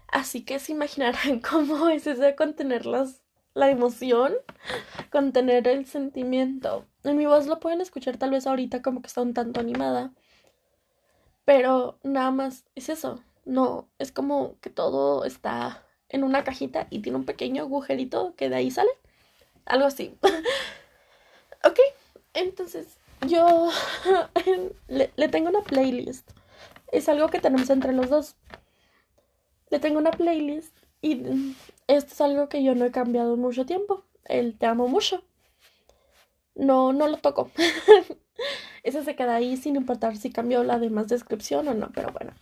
Así 0.09 0.43
que 0.43 0.59
se 0.59 0.73
imaginarán 0.73 1.41
cómo 1.51 1.91
es 1.91 2.07
eso 2.07 2.23
contener 2.35 2.87
la 2.87 3.71
emoción, 3.71 4.33
contener 5.11 5.69
el 5.69 5.85
sentimiento. 5.85 6.87
En 7.05 7.19
mi 7.19 7.27
voz 7.27 7.47
lo 7.47 7.61
pueden 7.61 7.83
escuchar 7.83 8.17
tal 8.17 8.31
vez 8.31 8.47
ahorita 8.47 8.81
como 8.81 9.03
que 9.03 9.09
está 9.09 9.21
un 9.21 9.35
tanto 9.35 9.61
animada, 9.61 10.13
pero 11.45 11.99
nada 12.03 12.31
más 12.31 12.65
es 12.75 12.89
eso, 12.89 13.23
no, 13.45 13.87
es 13.99 14.13
como 14.13 14.59
que 14.63 14.71
todo 14.71 15.27
está 15.27 15.85
en 16.09 16.25
una 16.25 16.43
cajita 16.43 16.87
y 16.89 17.01
tiene 17.01 17.19
un 17.19 17.27
pequeño 17.27 17.65
agujerito 17.65 18.35
que 18.35 18.49
de 18.49 18.57
ahí 18.57 18.71
sale. 18.71 18.91
Algo 19.67 19.85
así. 19.87 20.17
ok, 21.65 21.79
entonces 22.33 22.98
yo 23.27 23.71
le, 24.89 25.13
le, 25.17 25.29
tengo 25.29 25.49
una 25.49 25.63
playlist. 25.63 26.31
Es 26.93 27.09
algo 27.09 27.29
que 27.29 27.41
tenemos 27.41 27.69
entre 27.71 27.93
los 27.93 28.09
dos. 28.09 28.37
Le 29.71 29.79
tengo 29.79 29.99
una 29.99 30.11
playlist 30.11 30.77
y 31.03 31.55
esto 31.87 32.13
es 32.13 32.21
algo 32.21 32.49
que 32.49 32.63
yo 32.63 32.75
no 32.75 32.85
he 32.85 32.91
cambiado 32.91 33.35
en 33.35 33.41
mucho 33.41 33.67
tiempo. 33.67 34.05
El 34.25 34.57
te 34.59 34.67
amo 34.67 34.89
mucho. 34.89 35.23
No, 36.55 36.93
no 36.93 37.09
lo 37.09 37.19
toco. 37.19 37.51
Ese 38.83 39.05
se 39.05 39.17
queda 39.17 39.37
ahí 39.37 39.57
sin 39.57 39.77
importar 39.77 40.17
si 40.17 40.31
cambió 40.31 40.65
la 40.65 40.79
demás 40.79 41.09
descripción 41.09 41.69
o 41.69 41.75
no, 41.75 41.91
pero 41.93 42.13
bueno. 42.13 42.33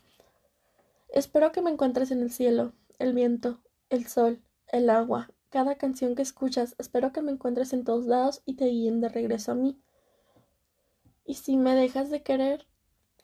Espero 1.08 1.52
que 1.52 1.62
me 1.62 1.70
encuentres 1.70 2.10
en 2.10 2.20
el 2.20 2.30
cielo 2.30 2.72
el 2.98 3.12
viento, 3.12 3.60
el 3.90 4.06
sol, 4.06 4.42
el 4.68 4.90
agua, 4.90 5.30
cada 5.50 5.76
canción 5.76 6.14
que 6.14 6.22
escuchas, 6.22 6.74
espero 6.78 7.12
que 7.12 7.22
me 7.22 7.32
encuentres 7.32 7.72
en 7.72 7.84
todos 7.84 8.06
lados 8.06 8.42
y 8.44 8.54
te 8.54 8.66
guíen 8.66 9.00
de 9.00 9.08
regreso 9.08 9.52
a 9.52 9.54
mí. 9.54 9.80
Y 11.26 11.34
si 11.34 11.56
me 11.56 11.74
dejas 11.74 12.08
de 12.08 12.22
querer, 12.22 12.68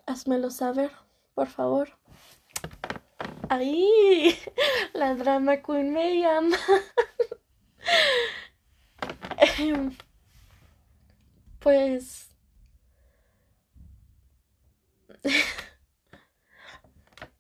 házmelo 0.07 0.51
saber, 0.51 0.91
por 1.35 1.47
favor. 1.47 1.97
Ahí, 3.49 4.35
la 4.93 5.15
drama 5.15 5.63
queen 5.63 5.93
me 5.93 6.19
llama. 6.21 6.57
pues... 11.61 12.29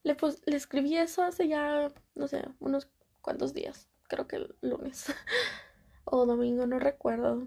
Le, 0.04 0.16
le 0.46 0.56
escribí 0.56 0.96
eso 0.96 1.22
hace 1.22 1.46
ya, 1.46 1.92
no 2.16 2.26
sé, 2.26 2.44
unos 2.58 2.88
cuantos 3.20 3.54
días. 3.54 3.88
Creo 4.08 4.26
que 4.26 4.34
el 4.36 4.56
lunes 4.60 5.14
o 6.04 6.26
domingo, 6.26 6.66
no 6.66 6.80
recuerdo. 6.80 7.46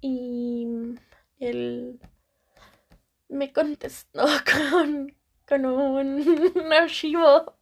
Y 0.00 0.66
él 1.38 2.00
me 3.32 3.52
contestó 3.52 4.24
con, 4.70 5.14
con 5.48 5.66
un, 5.66 6.72
archivo. 6.72 7.56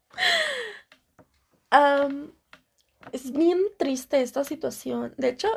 es 3.13 3.33
bien 3.33 3.59
triste 3.79 4.21
esta 4.21 4.45
situación. 4.45 5.15
De 5.17 5.29
hecho, 5.31 5.49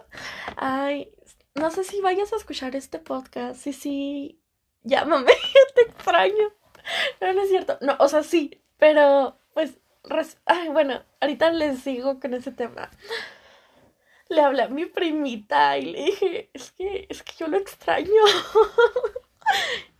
ay, 0.55 1.11
no 1.55 1.71
sé 1.71 1.83
si 1.83 1.99
vayas 2.01 2.31
a 2.33 2.37
escuchar 2.37 2.75
este 2.75 2.99
podcast. 2.99 3.59
Sí, 3.59 3.73
sí, 3.73 4.41
llámame, 4.83 5.33
te 5.75 5.81
extraño. 5.81 6.53
No, 7.21 7.33
no 7.33 7.41
es 7.43 7.49
cierto. 7.49 7.77
No, 7.81 7.95
o 7.99 8.07
sea, 8.07 8.23
sí, 8.23 8.61
pero, 8.77 9.37
pues, 9.53 9.77
Ay, 10.45 10.67
bueno, 10.69 11.01
ahorita 11.21 11.51
les 11.51 11.79
sigo 11.79 12.19
con 12.19 12.33
ese 12.33 12.51
tema. 12.51 12.91
Le 14.27 14.41
hablé 14.41 14.63
a 14.63 14.67
mi 14.67 14.85
primita 14.85 15.77
y 15.77 15.85
le 15.85 16.03
dije, 16.05 16.49
es 16.53 16.71
que, 16.71 17.07
es 17.09 17.23
que 17.23 17.33
yo 17.37 17.47
lo 17.47 17.57
extraño. 17.57 18.09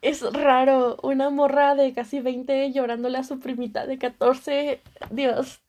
Es 0.02 0.22
raro, 0.34 0.98
una 1.04 1.30
morra 1.30 1.76
de 1.76 1.94
casi 1.94 2.20
20 2.20 2.72
llorándole 2.72 3.18
a 3.18 3.24
su 3.24 3.40
primita 3.40 3.88
de 3.88 3.98
14. 3.98 4.82
Dios, 5.12 5.62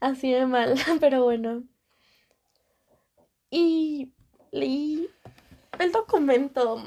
así 0.00 0.32
de 0.32 0.46
mal, 0.46 0.74
pero 1.00 1.24
bueno. 1.24 1.62
Y 3.50 4.12
leí 4.52 5.08
el 5.78 5.92
documento. 5.92 6.82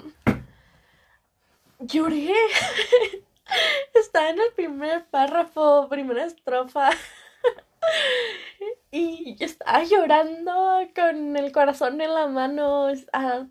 Lloré. 1.79 2.33
Está 3.93 4.29
en 4.29 4.39
el 4.39 4.51
primer 4.55 5.05
párrafo, 5.09 5.87
primera 5.89 6.25
estrofa. 6.25 6.89
y 8.91 9.35
estaba 9.43 9.83
llorando 9.83 10.79
con 10.95 11.35
el 11.35 11.51
corazón 11.51 11.99
en 12.01 12.13
la 12.13 12.27
mano. 12.27 12.87
A, 13.11 13.47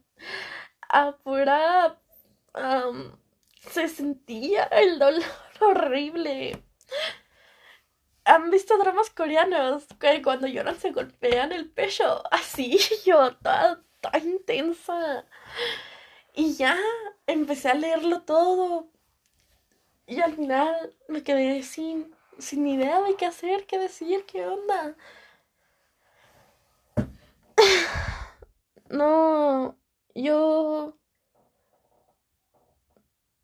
a 0.89 1.17
pura. 1.19 2.02
Se 3.71 3.89
sentía 3.89 4.65
el 4.65 4.99
dolor 4.99 5.23
horrible. 5.61 6.63
¿Han 8.25 8.51
visto 8.51 8.79
dramas 8.79 9.11
coreanos? 9.11 9.85
Que 9.99 10.23
cuando 10.23 10.47
lloran 10.47 10.79
se 10.79 10.93
golpean 10.93 11.53
el 11.53 11.71
pecho. 11.71 12.23
Así, 12.31 12.79
yo, 13.05 13.35
toda, 13.37 13.83
toda 14.01 14.19
intensa. 14.19 15.27
Y 16.35 16.55
ya 16.55 16.79
empecé 17.27 17.71
a 17.71 17.75
leerlo 17.75 18.23
todo. 18.23 18.89
Y 20.07 20.21
al 20.21 20.35
final 20.35 20.95
me 21.09 21.23
quedé 21.23 21.63
sin, 21.63 22.15
sin 22.39 22.67
idea 22.67 23.01
de 23.03 23.17
qué 23.17 23.27
hacer, 23.27 23.67
qué 23.67 23.79
decir, 23.79 24.25
qué 24.27 24.47
onda. 24.47 24.97
No, 28.91 29.79
yo... 30.15 30.95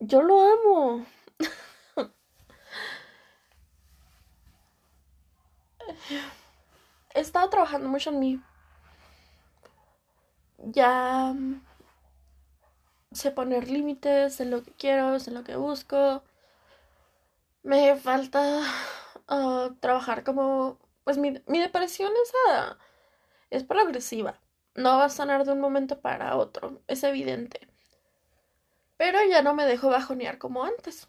Yo 0.08 0.22
lo 0.22 0.40
amo. 0.40 1.06
He 7.14 7.20
estado 7.20 7.50
trabajando 7.50 7.90
mucho 7.90 8.08
en 8.08 8.18
mí. 8.18 8.40
Ya 10.58 11.34
sé 13.12 13.30
poner 13.32 13.68
límites 13.68 14.40
en 14.40 14.50
lo 14.50 14.62
que 14.62 14.72
quiero, 14.72 15.14
en 15.16 15.34
lo 15.34 15.44
que 15.44 15.56
busco. 15.56 16.22
Me 17.62 17.96
falta 17.96 18.62
ah, 19.28 19.70
trabajar 19.80 20.24
como... 20.24 20.78
Pues 21.04 21.18
mi, 21.18 21.32
depresión 21.60 22.12
es, 22.22 22.32
ah, 22.50 22.78
es 23.50 23.62
progresiva. 23.64 24.40
No 24.74 24.98
va 24.98 25.06
a 25.06 25.10
sanar 25.10 25.44
de 25.44 25.52
un 25.52 25.60
momento 25.60 26.00
para 26.00 26.36
otro, 26.36 26.80
es 26.86 27.02
evidente. 27.04 27.68
Pero 28.98 29.24
ya 29.24 29.40
no 29.40 29.54
me 29.54 29.64
dejo 29.64 29.88
bajonear 29.88 30.36
como 30.36 30.64
antes. 30.64 31.08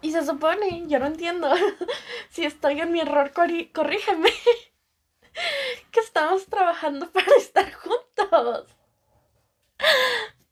Y 0.00 0.10
se 0.10 0.26
supone, 0.26 0.88
yo 0.88 0.98
no 0.98 1.06
entiendo. 1.06 1.48
si 2.30 2.44
estoy 2.44 2.80
en 2.80 2.90
mi 2.90 3.00
error, 3.00 3.32
corrígeme. 3.32 4.30
que 5.92 6.00
estamos 6.00 6.46
trabajando 6.46 7.08
para 7.12 7.36
estar 7.36 7.72
juntos. 7.72 8.66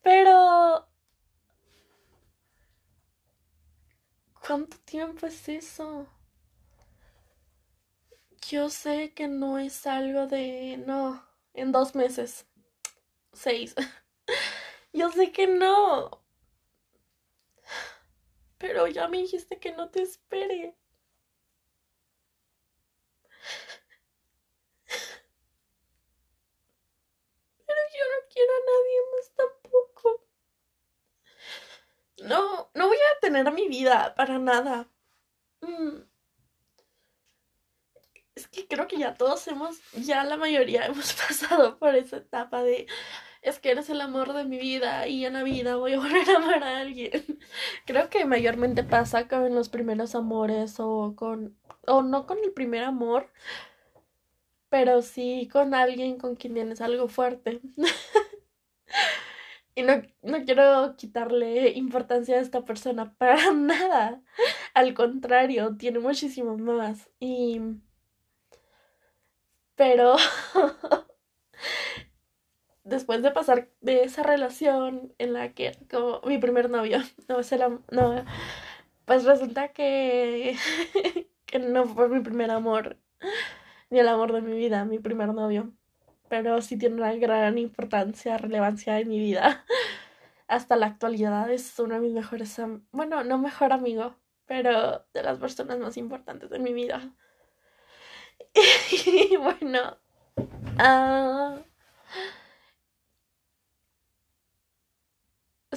Pero 0.03 0.87
¿Cuánto 4.47 4.77
tiempo 4.85 5.27
es 5.27 5.49
eso? 5.49 6.07
Yo 8.47 8.69
sé 8.69 9.15
que 9.15 9.27
no 9.27 9.59
es 9.59 9.87
algo 9.87 10.27
de... 10.27 10.77
No, 10.87 11.25
en 11.55 11.73
dos 11.73 11.95
meses. 11.95 12.47
Seis. 13.33 13.75
Yo 14.95 15.11
sé 15.11 15.33
que 15.33 15.47
no. 15.49 16.23
Pero 18.59 18.87
ya 18.87 19.09
me 19.09 19.19
dijiste 19.19 19.59
que 19.59 19.73
no 19.73 19.91
te 19.91 20.03
espere. 20.03 20.77
Pero 27.67 27.81
yo 27.97 28.05
no 28.13 28.29
quiero 28.33 28.53
a 28.53 28.61
nadie 28.71 28.99
más 29.13 29.33
tampoco. 29.35 30.25
No, 32.19 32.71
no 32.75 32.87
voy 32.89 32.97
a 32.97 33.21
tener 33.21 33.51
mi 33.53 33.69
vida 33.69 34.15
para 34.15 34.39
nada. 34.39 34.89
Mm. 35.61 36.03
Es 38.35 38.49
que 38.49 38.67
creo 38.67 38.87
que 38.89 38.99
ya 38.99 39.15
todos 39.15 39.47
hemos, 39.49 39.81
ya 39.93 40.25
la 40.25 40.37
mayoría 40.37 40.87
hemos 40.87 41.13
pasado 41.15 41.79
por 41.79 41.95
esa 41.95 42.19
etapa 42.19 42.63
de 42.63 42.87
es 43.45 43.59
que 43.61 43.71
eres 43.71 43.91
el 43.91 44.01
amor 44.01 44.33
de 44.33 44.45
mi 44.45 44.59
vida 44.59 45.07
y 45.07 45.27
en 45.27 45.35
la 45.35 45.43
vida 45.43 45.77
voy 45.77 45.93
a 45.93 45.99
volver 46.01 46.29
a 46.31 46.37
amar 46.37 46.65
a 46.65 46.81
alguien. 46.81 47.23
Creo 47.87 48.09
que 48.11 48.25
mayormente 48.25 48.83
pasa 48.85 49.29
con 49.29 49.55
los 49.55 49.69
primeros 49.69 50.15
amores 50.15 50.81
o 50.81 51.15
con, 51.15 51.57
o 51.87 52.03
no 52.03 52.27
con 52.27 52.39
el 52.43 52.53
primer 52.53 52.85
amor, 52.85 53.31
pero 54.71 55.03
sí 55.03 55.49
con 55.53 55.75
alguien 55.75 56.19
con 56.19 56.37
quien 56.37 56.55
tienes 56.55 56.81
algo 56.81 57.09
fuerte. 57.09 57.61
Y 59.77 59.83
no, 59.83 60.03
no 60.23 60.45
quiero 60.45 60.95
quitarle 60.97 61.71
importancia 61.71 62.37
a 62.37 62.41
esta 62.41 62.65
persona 62.65 63.13
para 63.17 63.51
nada. 63.53 64.23
Al 64.73 64.95
contrario, 64.95 65.77
tiene 65.77 65.99
muchísimo 65.99 66.57
más. 66.57 67.11
Y. 67.19 67.61
Pero. 69.77 70.17
Después 72.95 73.23
de 73.23 73.31
pasar 73.31 73.69
de 73.81 74.05
esa 74.05 74.23
relación 74.23 75.15
en 75.19 75.33
la 75.35 75.53
que 75.53 75.73
como 75.91 76.21
mi 76.25 76.39
primer 76.39 76.71
novio, 76.71 76.99
no 77.29 77.41
es 77.41 77.53
el 77.53 77.61
no, 77.91 78.25
pues 79.05 79.25
resulta 79.25 79.69
que 79.69 80.57
que 81.47 81.59
no 81.59 81.87
fue 81.87 82.09
mi 82.09 82.21
primer 82.21 82.51
amor 82.51 82.97
ni 83.91 83.99
el 84.01 84.09
amor 84.09 84.33
de 84.33 84.41
mi 84.43 84.57
vida, 84.57 84.85
mi 84.85 84.99
primer 84.99 85.29
novio 85.35 85.73
pero 86.29 86.61
sí 86.63 86.77
tiene 86.77 86.97
una 86.97 87.15
gran 87.15 87.59
importancia, 87.59 88.39
relevancia 88.39 88.99
en 88.99 89.09
mi 89.09 89.21
vida. 89.21 89.65
Hasta 90.49 90.77
la 90.77 90.87
actualidad 90.87 91.51
es 91.51 91.79
uno 91.79 91.95
de 91.95 92.01
mis 92.01 92.13
mejores, 92.13 92.61
bueno, 92.91 93.23
no 93.25 93.39
mejor 93.39 93.73
amigo, 93.73 94.17
pero 94.47 95.05
de 95.13 95.23
las 95.23 95.39
personas 95.39 95.79
más 95.79 95.97
importantes 95.97 96.51
de 96.51 96.59
mi 96.59 96.73
vida. 96.73 97.15
y 99.07 99.37
bueno, 99.37 99.97
uh... 100.37 101.74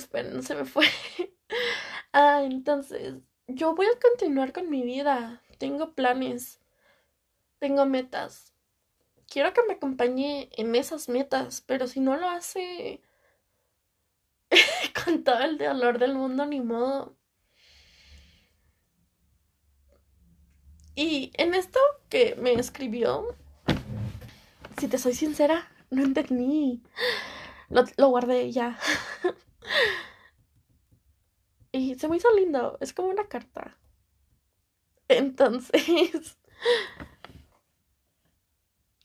esperen, 0.07 0.41
se 0.43 0.55
me 0.55 0.65
fue. 0.65 0.85
ah, 2.13 2.41
entonces, 2.43 3.15
yo 3.47 3.75
voy 3.75 3.85
a 3.87 3.99
continuar 3.99 4.53
con 4.53 4.69
mi 4.69 4.83
vida. 4.83 5.41
Tengo 5.57 5.93
planes, 5.93 6.59
tengo 7.59 7.85
metas 7.85 8.53
quiero 9.29 9.53
que 9.53 9.63
me 9.67 9.73
acompañe 9.73 10.49
en 10.53 10.75
esas 10.75 11.09
metas, 11.09 11.61
pero 11.65 11.87
si 11.87 11.99
no 11.99 12.17
lo 12.17 12.29
hace 12.29 13.01
con 15.05 15.23
todo 15.23 15.39
el 15.39 15.57
dolor 15.57 15.99
del 15.99 16.15
mundo, 16.15 16.45
ni 16.45 16.61
modo. 16.61 17.15
Y 20.95 21.31
en 21.35 21.53
esto 21.53 21.79
que 22.09 22.35
me 22.35 22.53
escribió, 22.53 23.35
si 24.79 24.87
te 24.87 24.97
soy 24.97 25.13
sincera, 25.13 25.69
no 25.91 26.03
entendí. 26.03 26.81
Lo 27.69 28.07
guardé 28.07 28.49
ya. 28.51 28.79
se 31.97 32.07
me 32.07 32.17
hizo 32.17 32.33
lindo. 32.36 32.77
Es 32.81 32.93
como 32.93 33.10
una 33.10 33.27
carta. 33.27 33.77
Entonces, 35.07 36.38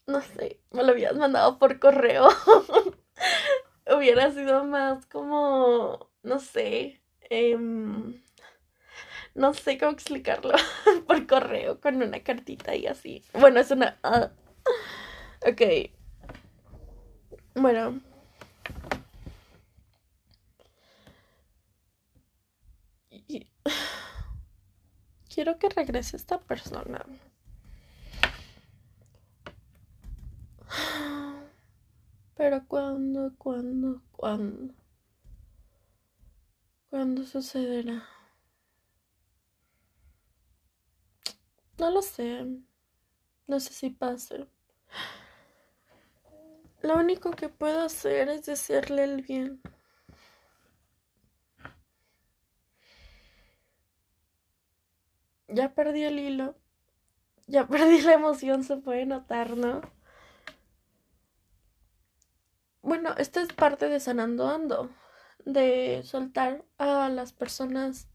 no 0.07 0.20
sé, 0.20 0.61
me 0.70 0.83
lo 0.83 0.92
habías 0.92 1.16
mandado 1.16 1.59
por 1.59 1.78
correo. 1.78 2.28
Hubiera 3.96 4.31
sido 4.33 4.64
más 4.64 5.07
como, 5.07 6.11
no 6.22 6.38
sé, 6.38 7.02
em, 7.31 8.20
no 9.35 9.55
sé 9.55 9.78
cómo 9.78 9.92
explicarlo 9.92 10.55
por 11.07 11.26
correo 11.26 11.81
con 11.81 12.02
una 12.02 12.22
cartita 12.22 12.74
y 12.74 12.87
así. 12.87 13.24
Bueno, 13.33 13.61
es 13.61 13.70
una... 13.70 13.98
Ah. 14.02 14.31
ok. 15.46 15.90
Bueno. 17.55 18.12
Quiero 25.33 25.59
que 25.59 25.68
regrese 25.71 26.16
esta 26.16 26.38
persona. 26.40 27.05
Pero 32.37 32.66
¿cuándo, 32.68 33.33
cuándo, 33.38 34.03
cuándo? 34.12 34.75
¿Cuándo 36.90 37.25
sucederá? 37.25 38.07
No 41.79 41.90
lo 41.90 42.03
sé. 42.03 42.47
No 43.47 43.59
sé 43.59 43.73
si 43.73 43.88
pase. 43.88 44.47
Lo 46.83 46.97
único 46.97 47.31
que 47.31 47.49
puedo 47.49 47.81
hacer 47.81 48.29
es 48.29 48.45
decirle 48.45 49.05
el 49.05 49.23
bien. 49.23 49.62
Ya 55.54 55.74
perdí 55.74 56.02
el 56.04 56.18
hilo. 56.18 56.56
Ya 57.46 57.66
perdí 57.68 58.00
la 58.02 58.14
emoción, 58.14 58.64
se 58.64 58.76
puede 58.76 59.06
notar, 59.06 59.56
¿no? 59.56 59.82
Bueno, 62.82 63.14
esta 63.16 63.40
es 63.42 63.52
parte 63.52 63.88
de 63.88 64.00
sanando 64.00 64.48
ando, 64.48 64.90
de 65.44 66.02
soltar 66.04 66.64
a 66.78 67.08
las 67.08 67.32
personas 67.32 68.08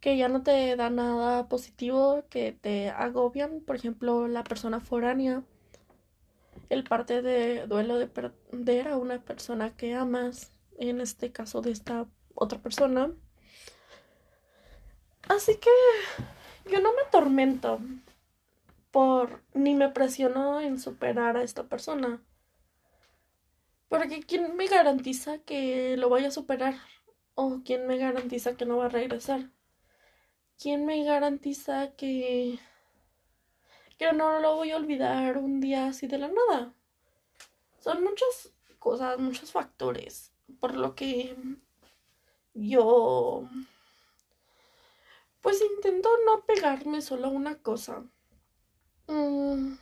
que 0.00 0.16
ya 0.16 0.28
no 0.28 0.42
te 0.42 0.76
dan 0.76 0.96
nada 0.96 1.48
positivo, 1.48 2.24
que 2.30 2.52
te 2.52 2.90
agobian, 2.90 3.60
por 3.60 3.76
ejemplo, 3.76 4.28
la 4.28 4.44
persona 4.44 4.80
foránea, 4.80 5.42
el 6.68 6.84
parte 6.84 7.20
de 7.22 7.66
duelo 7.66 7.98
de 7.98 8.06
perder 8.06 8.88
a 8.88 8.96
una 8.96 9.24
persona 9.24 9.76
que 9.76 9.94
amas, 9.94 10.52
en 10.78 11.00
este 11.00 11.32
caso 11.32 11.60
de 11.60 11.72
esta 11.72 12.06
otra 12.34 12.60
persona. 12.60 13.12
Así 15.26 15.56
que 15.56 15.70
yo 16.70 16.80
no 16.80 16.92
me 16.92 17.02
atormento 17.02 17.80
por 18.90 19.42
ni 19.54 19.74
me 19.74 19.88
presiono 19.88 20.60
en 20.60 20.78
superar 20.78 21.36
a 21.36 21.42
esta 21.42 21.64
persona. 21.64 22.22
Porque 23.88 24.20
¿quién 24.20 24.56
me 24.56 24.66
garantiza 24.66 25.38
que 25.38 25.96
lo 25.96 26.08
vaya 26.08 26.28
a 26.28 26.32
superar? 26.32 26.76
¿O 27.34 27.60
quién 27.64 27.86
me 27.86 27.98
garantiza 27.98 28.56
que 28.56 28.66
no 28.66 28.76
va 28.76 28.86
a 28.86 28.90
regresar? 28.90 29.50
¿Quién 30.60 30.84
me 30.86 31.04
garantiza 31.04 31.92
que 31.96 32.58
que 33.98 34.12
no 34.12 34.38
lo 34.38 34.54
voy 34.56 34.70
a 34.70 34.76
olvidar 34.76 35.38
un 35.38 35.60
día 35.60 35.88
así 35.88 36.06
de 36.06 36.18
la 36.18 36.28
nada? 36.28 36.72
Son 37.80 38.02
muchas 38.04 38.52
cosas, 38.78 39.18
muchos 39.18 39.50
factores 39.50 40.32
por 40.60 40.74
lo 40.74 40.94
que 40.94 41.36
yo 42.54 43.48
pues 45.40 45.60
intento 45.62 46.08
no 46.26 46.44
pegarme 46.44 47.02
solo 47.02 47.28
a 47.28 47.30
una 47.30 47.56
cosa. 47.62 48.04
Mm. 49.06 49.76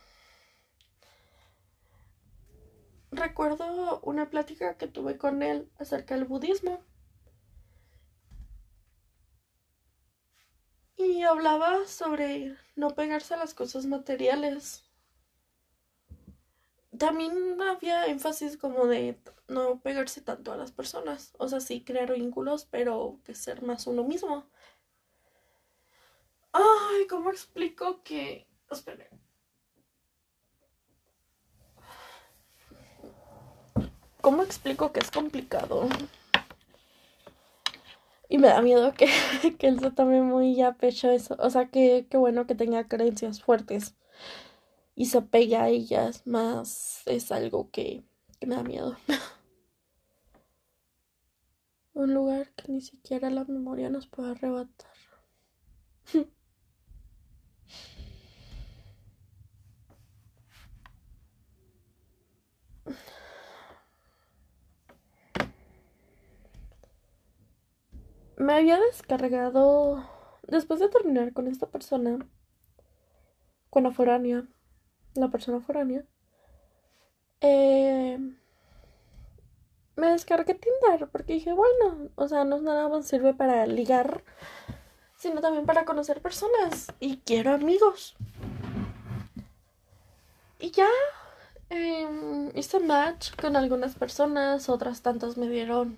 Recuerdo 3.11 3.99
una 4.01 4.29
plática 4.29 4.77
que 4.77 4.87
tuve 4.87 5.17
con 5.17 5.41
él 5.41 5.69
acerca 5.79 6.15
del 6.15 6.25
budismo. 6.25 6.83
Y 10.97 11.23
hablaba 11.23 11.85
sobre 11.87 12.55
no 12.75 12.95
pegarse 12.95 13.33
a 13.33 13.37
las 13.37 13.53
cosas 13.53 13.85
materiales. 13.85 14.83
También 16.97 17.61
había 17.61 18.07
énfasis 18.07 18.57
como 18.57 18.87
de 18.87 19.19
no 19.47 19.79
pegarse 19.81 20.21
tanto 20.21 20.51
a 20.51 20.57
las 20.57 20.71
personas. 20.71 21.33
O 21.37 21.47
sea, 21.47 21.59
sí 21.59 21.83
crear 21.83 22.13
vínculos, 22.13 22.65
pero 22.65 23.19
que 23.23 23.35
ser 23.35 23.61
más 23.61 23.87
uno 23.87 24.03
mismo. 24.03 24.49
Ay, 26.57 27.05
¿cómo 27.07 27.29
explico 27.29 28.01
que... 28.03 28.47
Esperen. 28.71 29.07
¿Cómo 34.21 34.41
explico 34.41 34.91
que 34.91 34.99
es 34.99 35.11
complicado? 35.11 35.87
Y 38.27 38.39
me 38.39 38.47
da 38.47 38.61
miedo 38.61 38.91
que, 38.93 39.07
que 39.59 39.67
él 39.67 39.79
se 39.79 39.91
tome 39.91 40.21
muy 40.21 40.59
a 40.61 40.73
pecho 40.73 41.11
eso. 41.11 41.35
O 41.39 41.49
sea, 41.51 41.69
que, 41.69 42.07
que 42.09 42.17
bueno 42.17 42.47
que 42.47 42.55
tenga 42.55 42.87
creencias 42.87 43.41
fuertes 43.41 43.95
y 44.95 45.05
se 45.05 45.21
pegue 45.21 45.57
a 45.57 45.69
ellas, 45.69 46.25
más 46.25 47.03
es 47.05 47.31
algo 47.31 47.69
que, 47.69 48.03
que 48.39 48.47
me 48.47 48.55
da 48.55 48.63
miedo. 48.63 48.97
Un 51.93 52.15
lugar 52.15 52.51
que 52.55 52.71
ni 52.71 52.81
siquiera 52.81 53.29
la 53.29 53.45
memoria 53.45 53.91
nos 53.91 54.07
puede 54.07 54.31
arrebatar. 54.31 54.91
me 68.37 68.53
había 68.53 68.79
descargado 68.79 70.07
después 70.43 70.79
de 70.79 70.89
terminar 70.89 71.33
con 71.33 71.47
esta 71.47 71.67
persona, 71.67 72.19
con 73.69 73.83
la 73.83 73.91
foránea, 73.91 74.45
la 75.15 75.29
persona 75.29 75.59
foránea, 75.59 76.05
eh, 77.41 78.19
me 79.95 80.07
descargué 80.11 80.53
Tinder 80.53 81.09
porque 81.09 81.33
dije, 81.33 81.51
bueno, 81.53 82.09
o 82.15 82.27
sea, 82.27 82.43
no 82.43 82.59
nada 82.61 82.87
más 82.87 83.07
sirve 83.07 83.33
para 83.33 83.65
ligar, 83.65 84.23
sino 85.17 85.41
también 85.41 85.65
para 85.65 85.85
conocer 85.85 86.21
personas 86.21 86.87
y 86.99 87.17
quiero 87.17 87.53
amigos. 87.53 88.15
Y 90.59 90.71
ya 90.71 90.89
eh, 91.71 92.51
hice 92.53 92.79
match 92.79 93.35
con 93.35 93.55
algunas 93.55 93.95
personas, 93.95 94.69
otras 94.69 95.01
tantas 95.01 95.37
me 95.37 95.49
dieron 95.49 95.97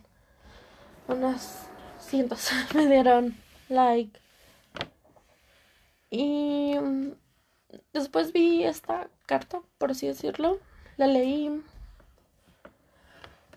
unas 1.08 1.70
cientos 2.10 2.50
me 2.76 2.88
dieron 2.88 3.38
like. 3.70 4.20
Y 6.10 6.76
mm, 6.76 7.12
después 7.94 8.34
vi 8.34 8.64
esta 8.64 9.10
carta, 9.26 9.62
por 9.78 9.92
así 9.92 10.08
decirlo. 10.08 10.60
La 10.98 11.08
leí. 11.08 11.64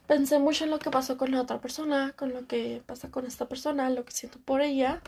Pensé 0.07 0.39
mucho 0.39 0.65
en 0.65 0.71
lo 0.71 0.79
que 0.79 0.91
pasó 0.91 1.17
con 1.17 1.33
la 1.33 1.41
otra 1.41 1.61
persona, 1.61 2.13
con 2.13 2.33
lo 2.35 2.47
que 2.47 2.83
pasa 2.85 3.11
con 3.11 3.25
esta 3.25 3.49
persona, 3.49 3.89
lo 3.89 4.05
que 4.05 4.13
siento 4.13 4.39
por 4.39 4.61
ella. 4.61 5.01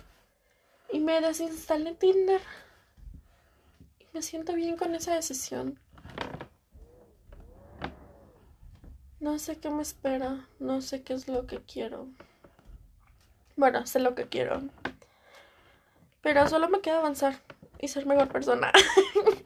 Y 0.91 1.01
me 1.01 1.21
desinstalé 1.21 1.95
Tinder. 1.95 2.41
Y 4.01 4.07
me 4.15 4.23
siento 4.23 4.55
bien 4.55 4.77
con 4.77 4.95
esa 4.95 5.15
decisión. 5.15 5.79
No 9.21 9.39
sé 9.39 9.59
qué 9.59 9.71
me 9.71 9.83
espera, 9.83 10.49
no 10.59 10.81
sé 10.81 11.03
qué 11.03 11.15
es 11.15 11.29
lo 11.29 11.47
que 11.47 11.59
quiero. 11.63 12.09
Bueno, 13.57 13.87
sé 13.87 14.01
lo 14.01 14.15
que 14.15 14.29
quiero. 14.29 14.63
Pero 16.23 16.49
solo 16.49 16.69
me 16.69 16.81
queda 16.81 16.99
avanzar 16.99 17.41
y 17.79 17.89
ser 17.89 18.07
mejor 18.07 18.29
persona. 18.29 18.73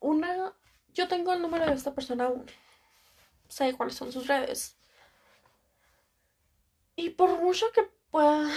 una. 0.00 0.54
Yo 0.94 1.08
tengo 1.08 1.32
el 1.32 1.42
número 1.42 1.66
de 1.66 1.74
esta 1.74 1.94
persona 1.94 2.24
aún. 2.24 2.46
Sé 3.48 3.74
cuáles 3.74 3.94
son 3.96 4.12
sus 4.12 4.26
redes. 4.26 4.76
Y 6.96 7.10
por 7.10 7.38
mucho 7.42 7.66
que 7.72 7.82
pueda 8.10 8.48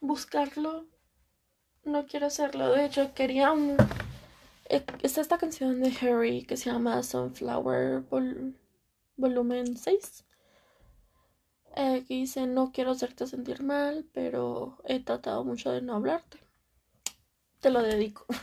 buscarlo, 0.00 0.86
no 1.84 2.06
quiero 2.06 2.26
hacerlo. 2.26 2.72
De 2.72 2.86
hecho, 2.86 3.14
quería 3.14 3.52
un 3.52 3.76
está 4.68 5.20
esta 5.20 5.38
canción 5.38 5.80
de 5.80 5.92
Harry 6.00 6.42
que 6.44 6.56
se 6.56 6.70
llama 6.70 7.02
Sunflower 7.02 8.04
Volumen 9.16 9.76
6. 9.76 10.24
Eh, 11.76 12.04
que 12.06 12.14
dice, 12.14 12.46
no 12.46 12.70
quiero 12.72 12.92
hacerte 12.92 13.26
sentir 13.26 13.62
mal, 13.62 14.08
pero 14.12 14.78
he 14.84 15.00
tratado 15.00 15.44
mucho 15.44 15.72
de 15.72 15.82
no 15.82 15.94
hablarte. 15.96 16.38
Te 17.60 17.70
lo 17.70 17.82
dedico. 17.82 18.26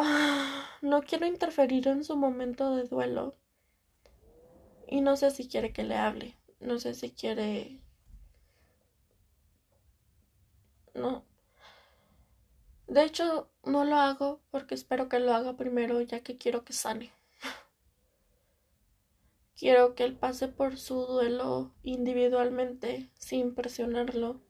Ah, 0.00 0.78
no 0.80 1.02
quiero 1.02 1.26
interferir 1.26 1.88
en 1.88 2.04
su 2.04 2.16
momento 2.16 2.76
de 2.76 2.84
duelo. 2.84 3.36
Y 4.86 5.00
no 5.00 5.16
sé 5.16 5.32
si 5.32 5.48
quiere 5.48 5.72
que 5.72 5.82
le 5.82 5.96
hable. 5.96 6.36
No 6.60 6.78
sé 6.78 6.94
si 6.94 7.10
quiere... 7.10 7.80
No, 10.94 11.24
de 12.88 13.04
hecho, 13.04 13.50
no 13.64 13.84
lo 13.84 13.96
hago 13.96 14.40
porque 14.50 14.74
espero 14.74 15.08
que 15.08 15.20
lo 15.20 15.34
haga 15.34 15.56
primero, 15.56 16.00
ya 16.00 16.22
que 16.22 16.38
quiero 16.38 16.64
que 16.64 16.72
sane. 16.72 17.12
quiero 19.54 19.94
que 19.94 20.04
él 20.04 20.16
pase 20.16 20.48
por 20.48 20.78
su 20.78 21.06
duelo 21.06 21.74
individualmente, 21.82 23.10
sin 23.18 23.54
presionarlo, 23.54 24.40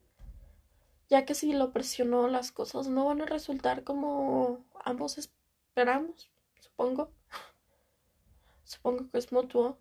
ya 1.09 1.25
que 1.25 1.35
si 1.35 1.53
lo 1.53 1.73
presionó 1.73 2.29
las 2.29 2.53
cosas 2.53 2.89
no 2.89 3.07
van 3.07 3.23
a 3.23 3.27
resultar 3.27 3.83
como 3.83 4.65
ambos 4.85 5.19
esperamos, 5.19 6.31
supongo. 6.61 7.13
Supongo 8.65 9.11
que 9.11 9.19
es 9.19 9.33
mutuo. 9.33 9.79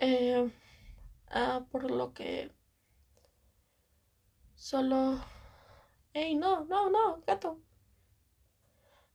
Eh, 0.00 0.50
ah, 1.28 1.64
por 1.70 1.90
lo 1.90 2.12
que 2.12 2.50
solo... 4.54 5.18
¡Ey, 6.12 6.34
no, 6.34 6.64
no, 6.64 6.90
no, 6.90 7.22
gato! 7.26 7.60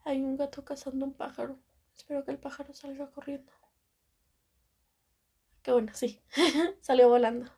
Hay 0.04 0.22
un 0.22 0.38
gato 0.38 0.66
cazando 0.66 1.06
un 1.06 1.14
pájaro. 1.14 1.60
Espero 1.96 2.26
que 2.26 2.32
el 2.32 2.40
pájaro 2.40 2.74
salga 2.74 3.10
corriendo. 3.12 3.52
qué 5.62 5.72
bueno, 5.72 5.92
sí. 5.94 6.22
Salió 6.82 7.10
volando. 7.10 7.52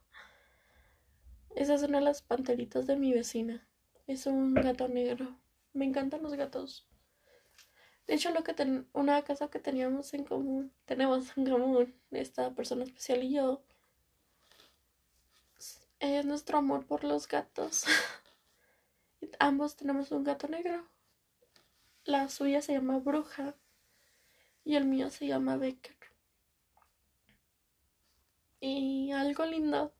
Esa 1.55 1.75
es 1.75 1.83
una 1.83 1.99
de 1.99 2.05
las 2.05 2.21
panteritas 2.21 2.87
de 2.87 2.95
mi 2.97 3.13
vecina. 3.13 3.67
Es 4.07 4.25
un 4.25 4.53
gato 4.53 4.87
negro. 4.87 5.37
Me 5.73 5.85
encantan 5.85 6.23
los 6.23 6.33
gatos. 6.33 6.87
De 8.07 8.15
hecho, 8.15 8.31
lo 8.31 8.43
que 8.43 8.53
ten 8.53 8.87
una 8.93 9.23
casa 9.23 9.49
que 9.49 9.59
teníamos 9.59 10.13
en 10.13 10.25
común, 10.25 10.73
tenemos 10.85 11.37
en 11.37 11.49
común, 11.49 11.95
esta 12.11 12.53
persona 12.53 12.83
especial 12.83 13.23
y 13.23 13.33
yo, 13.33 13.63
es 15.99 16.25
nuestro 16.25 16.57
amor 16.57 16.85
por 16.85 17.05
los 17.05 17.29
gatos. 17.29 17.85
Ambos 19.39 19.77
tenemos 19.77 20.11
un 20.11 20.25
gato 20.25 20.49
negro. 20.49 20.85
La 22.05 22.27
suya 22.29 22.61
se 22.61 22.73
llama 22.73 22.99
Bruja 22.99 23.55
y 24.65 24.75
el 24.75 24.85
mío 24.85 25.09
se 25.09 25.27
llama 25.27 25.57
Becker. 25.57 25.95
Y 28.59 29.11
algo 29.11 29.45
lindo 29.45 29.93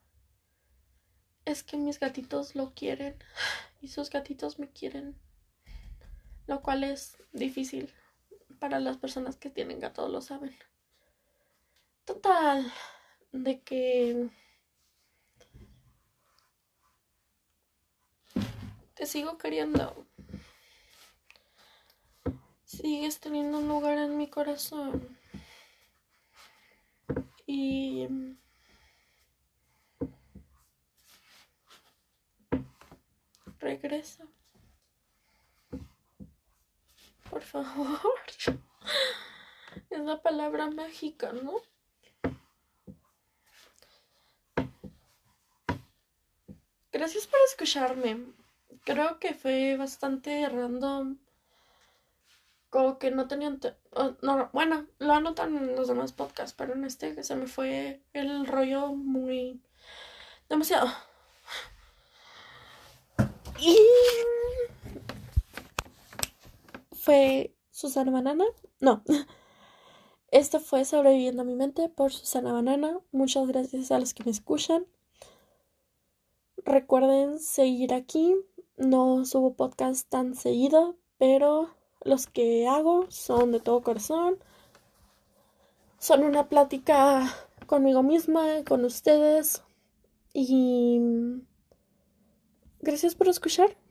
es 1.45 1.63
que 1.63 1.77
mis 1.77 1.99
gatitos 1.99 2.55
lo 2.55 2.73
quieren 2.73 3.15
y 3.81 3.89
sus 3.89 4.09
gatitos 4.09 4.59
me 4.59 4.69
quieren, 4.69 5.17
lo 6.47 6.61
cual 6.61 6.83
es 6.83 7.17
difícil 7.33 7.93
para 8.59 8.79
las 8.79 8.97
personas 8.97 9.35
que 9.35 9.49
tienen 9.49 9.79
gatos, 9.79 10.09
lo 10.09 10.21
saben. 10.21 10.55
Total, 12.05 12.71
de 13.33 13.61
que 13.61 14.29
te 18.93 19.05
sigo 19.05 19.37
queriendo. 19.37 20.05
Sigues 22.77 23.19
teniendo 23.19 23.59
un 23.59 23.67
lugar 23.67 23.99
en 23.99 24.17
mi 24.17 24.27
corazón. 24.27 25.15
Y 27.45 28.07
regresa. 33.59 34.25
Por 37.29 37.43
favor. 37.43 37.99
Es 39.91 39.99
la 39.99 40.19
palabra 40.23 40.71
mágica, 40.71 41.31
¿no? 41.31 41.53
Gracias 46.91 47.27
por 47.27 47.39
escucharme. 47.47 48.25
Creo 48.83 49.19
que 49.19 49.35
fue 49.35 49.77
bastante 49.77 50.49
random. 50.49 51.19
Como 52.73 52.97
que 52.97 53.11
no 53.11 53.27
tenían... 53.27 53.59
No, 54.23 54.49
bueno, 54.51 54.87
lo 54.97 55.13
anotan 55.13 55.55
en 55.55 55.75
los 55.75 55.89
demás 55.89 56.11
podcasts, 56.11 56.55
pero 56.57 56.73
en 56.73 56.85
este 56.85 57.21
se 57.21 57.35
me 57.35 57.45
fue 57.45 58.01
el 58.13 58.47
rollo 58.47 58.93
muy... 58.93 59.61
demasiado. 60.49 60.87
Y 63.59 63.77
fue 66.93 67.55
Susana 67.69 68.09
Banana. 68.11 68.45
No. 68.79 69.03
Esto 70.31 70.59
fue 70.59 70.83
Sobreviviendo 70.83 71.43
a 71.43 71.45
mi 71.45 71.53
mente 71.53 71.89
por 71.89 72.11
Susana 72.11 72.53
Banana. 72.53 72.99
Muchas 73.11 73.47
gracias 73.47 73.91
a 73.91 73.99
los 73.99 74.15
que 74.15 74.23
me 74.23 74.31
escuchan. 74.31 74.87
Recuerden 76.57 77.37
seguir 77.37 77.93
aquí. 77.93 78.35
No 78.77 79.25
subo 79.25 79.53
podcast 79.53 80.09
tan 80.09 80.33
seguido, 80.33 80.97
pero 81.19 81.69
los 82.03 82.27
que 82.27 82.67
hago 82.67 83.05
son 83.09 83.51
de 83.51 83.59
todo 83.59 83.81
corazón. 83.81 84.37
Son 85.99 86.23
una 86.23 86.49
plática 86.49 87.33
conmigo 87.65 88.03
misma, 88.03 88.63
con 88.67 88.85
ustedes. 88.85 89.63
Y 90.33 90.99
gracias 92.81 93.15
por 93.15 93.27
escuchar. 93.27 93.75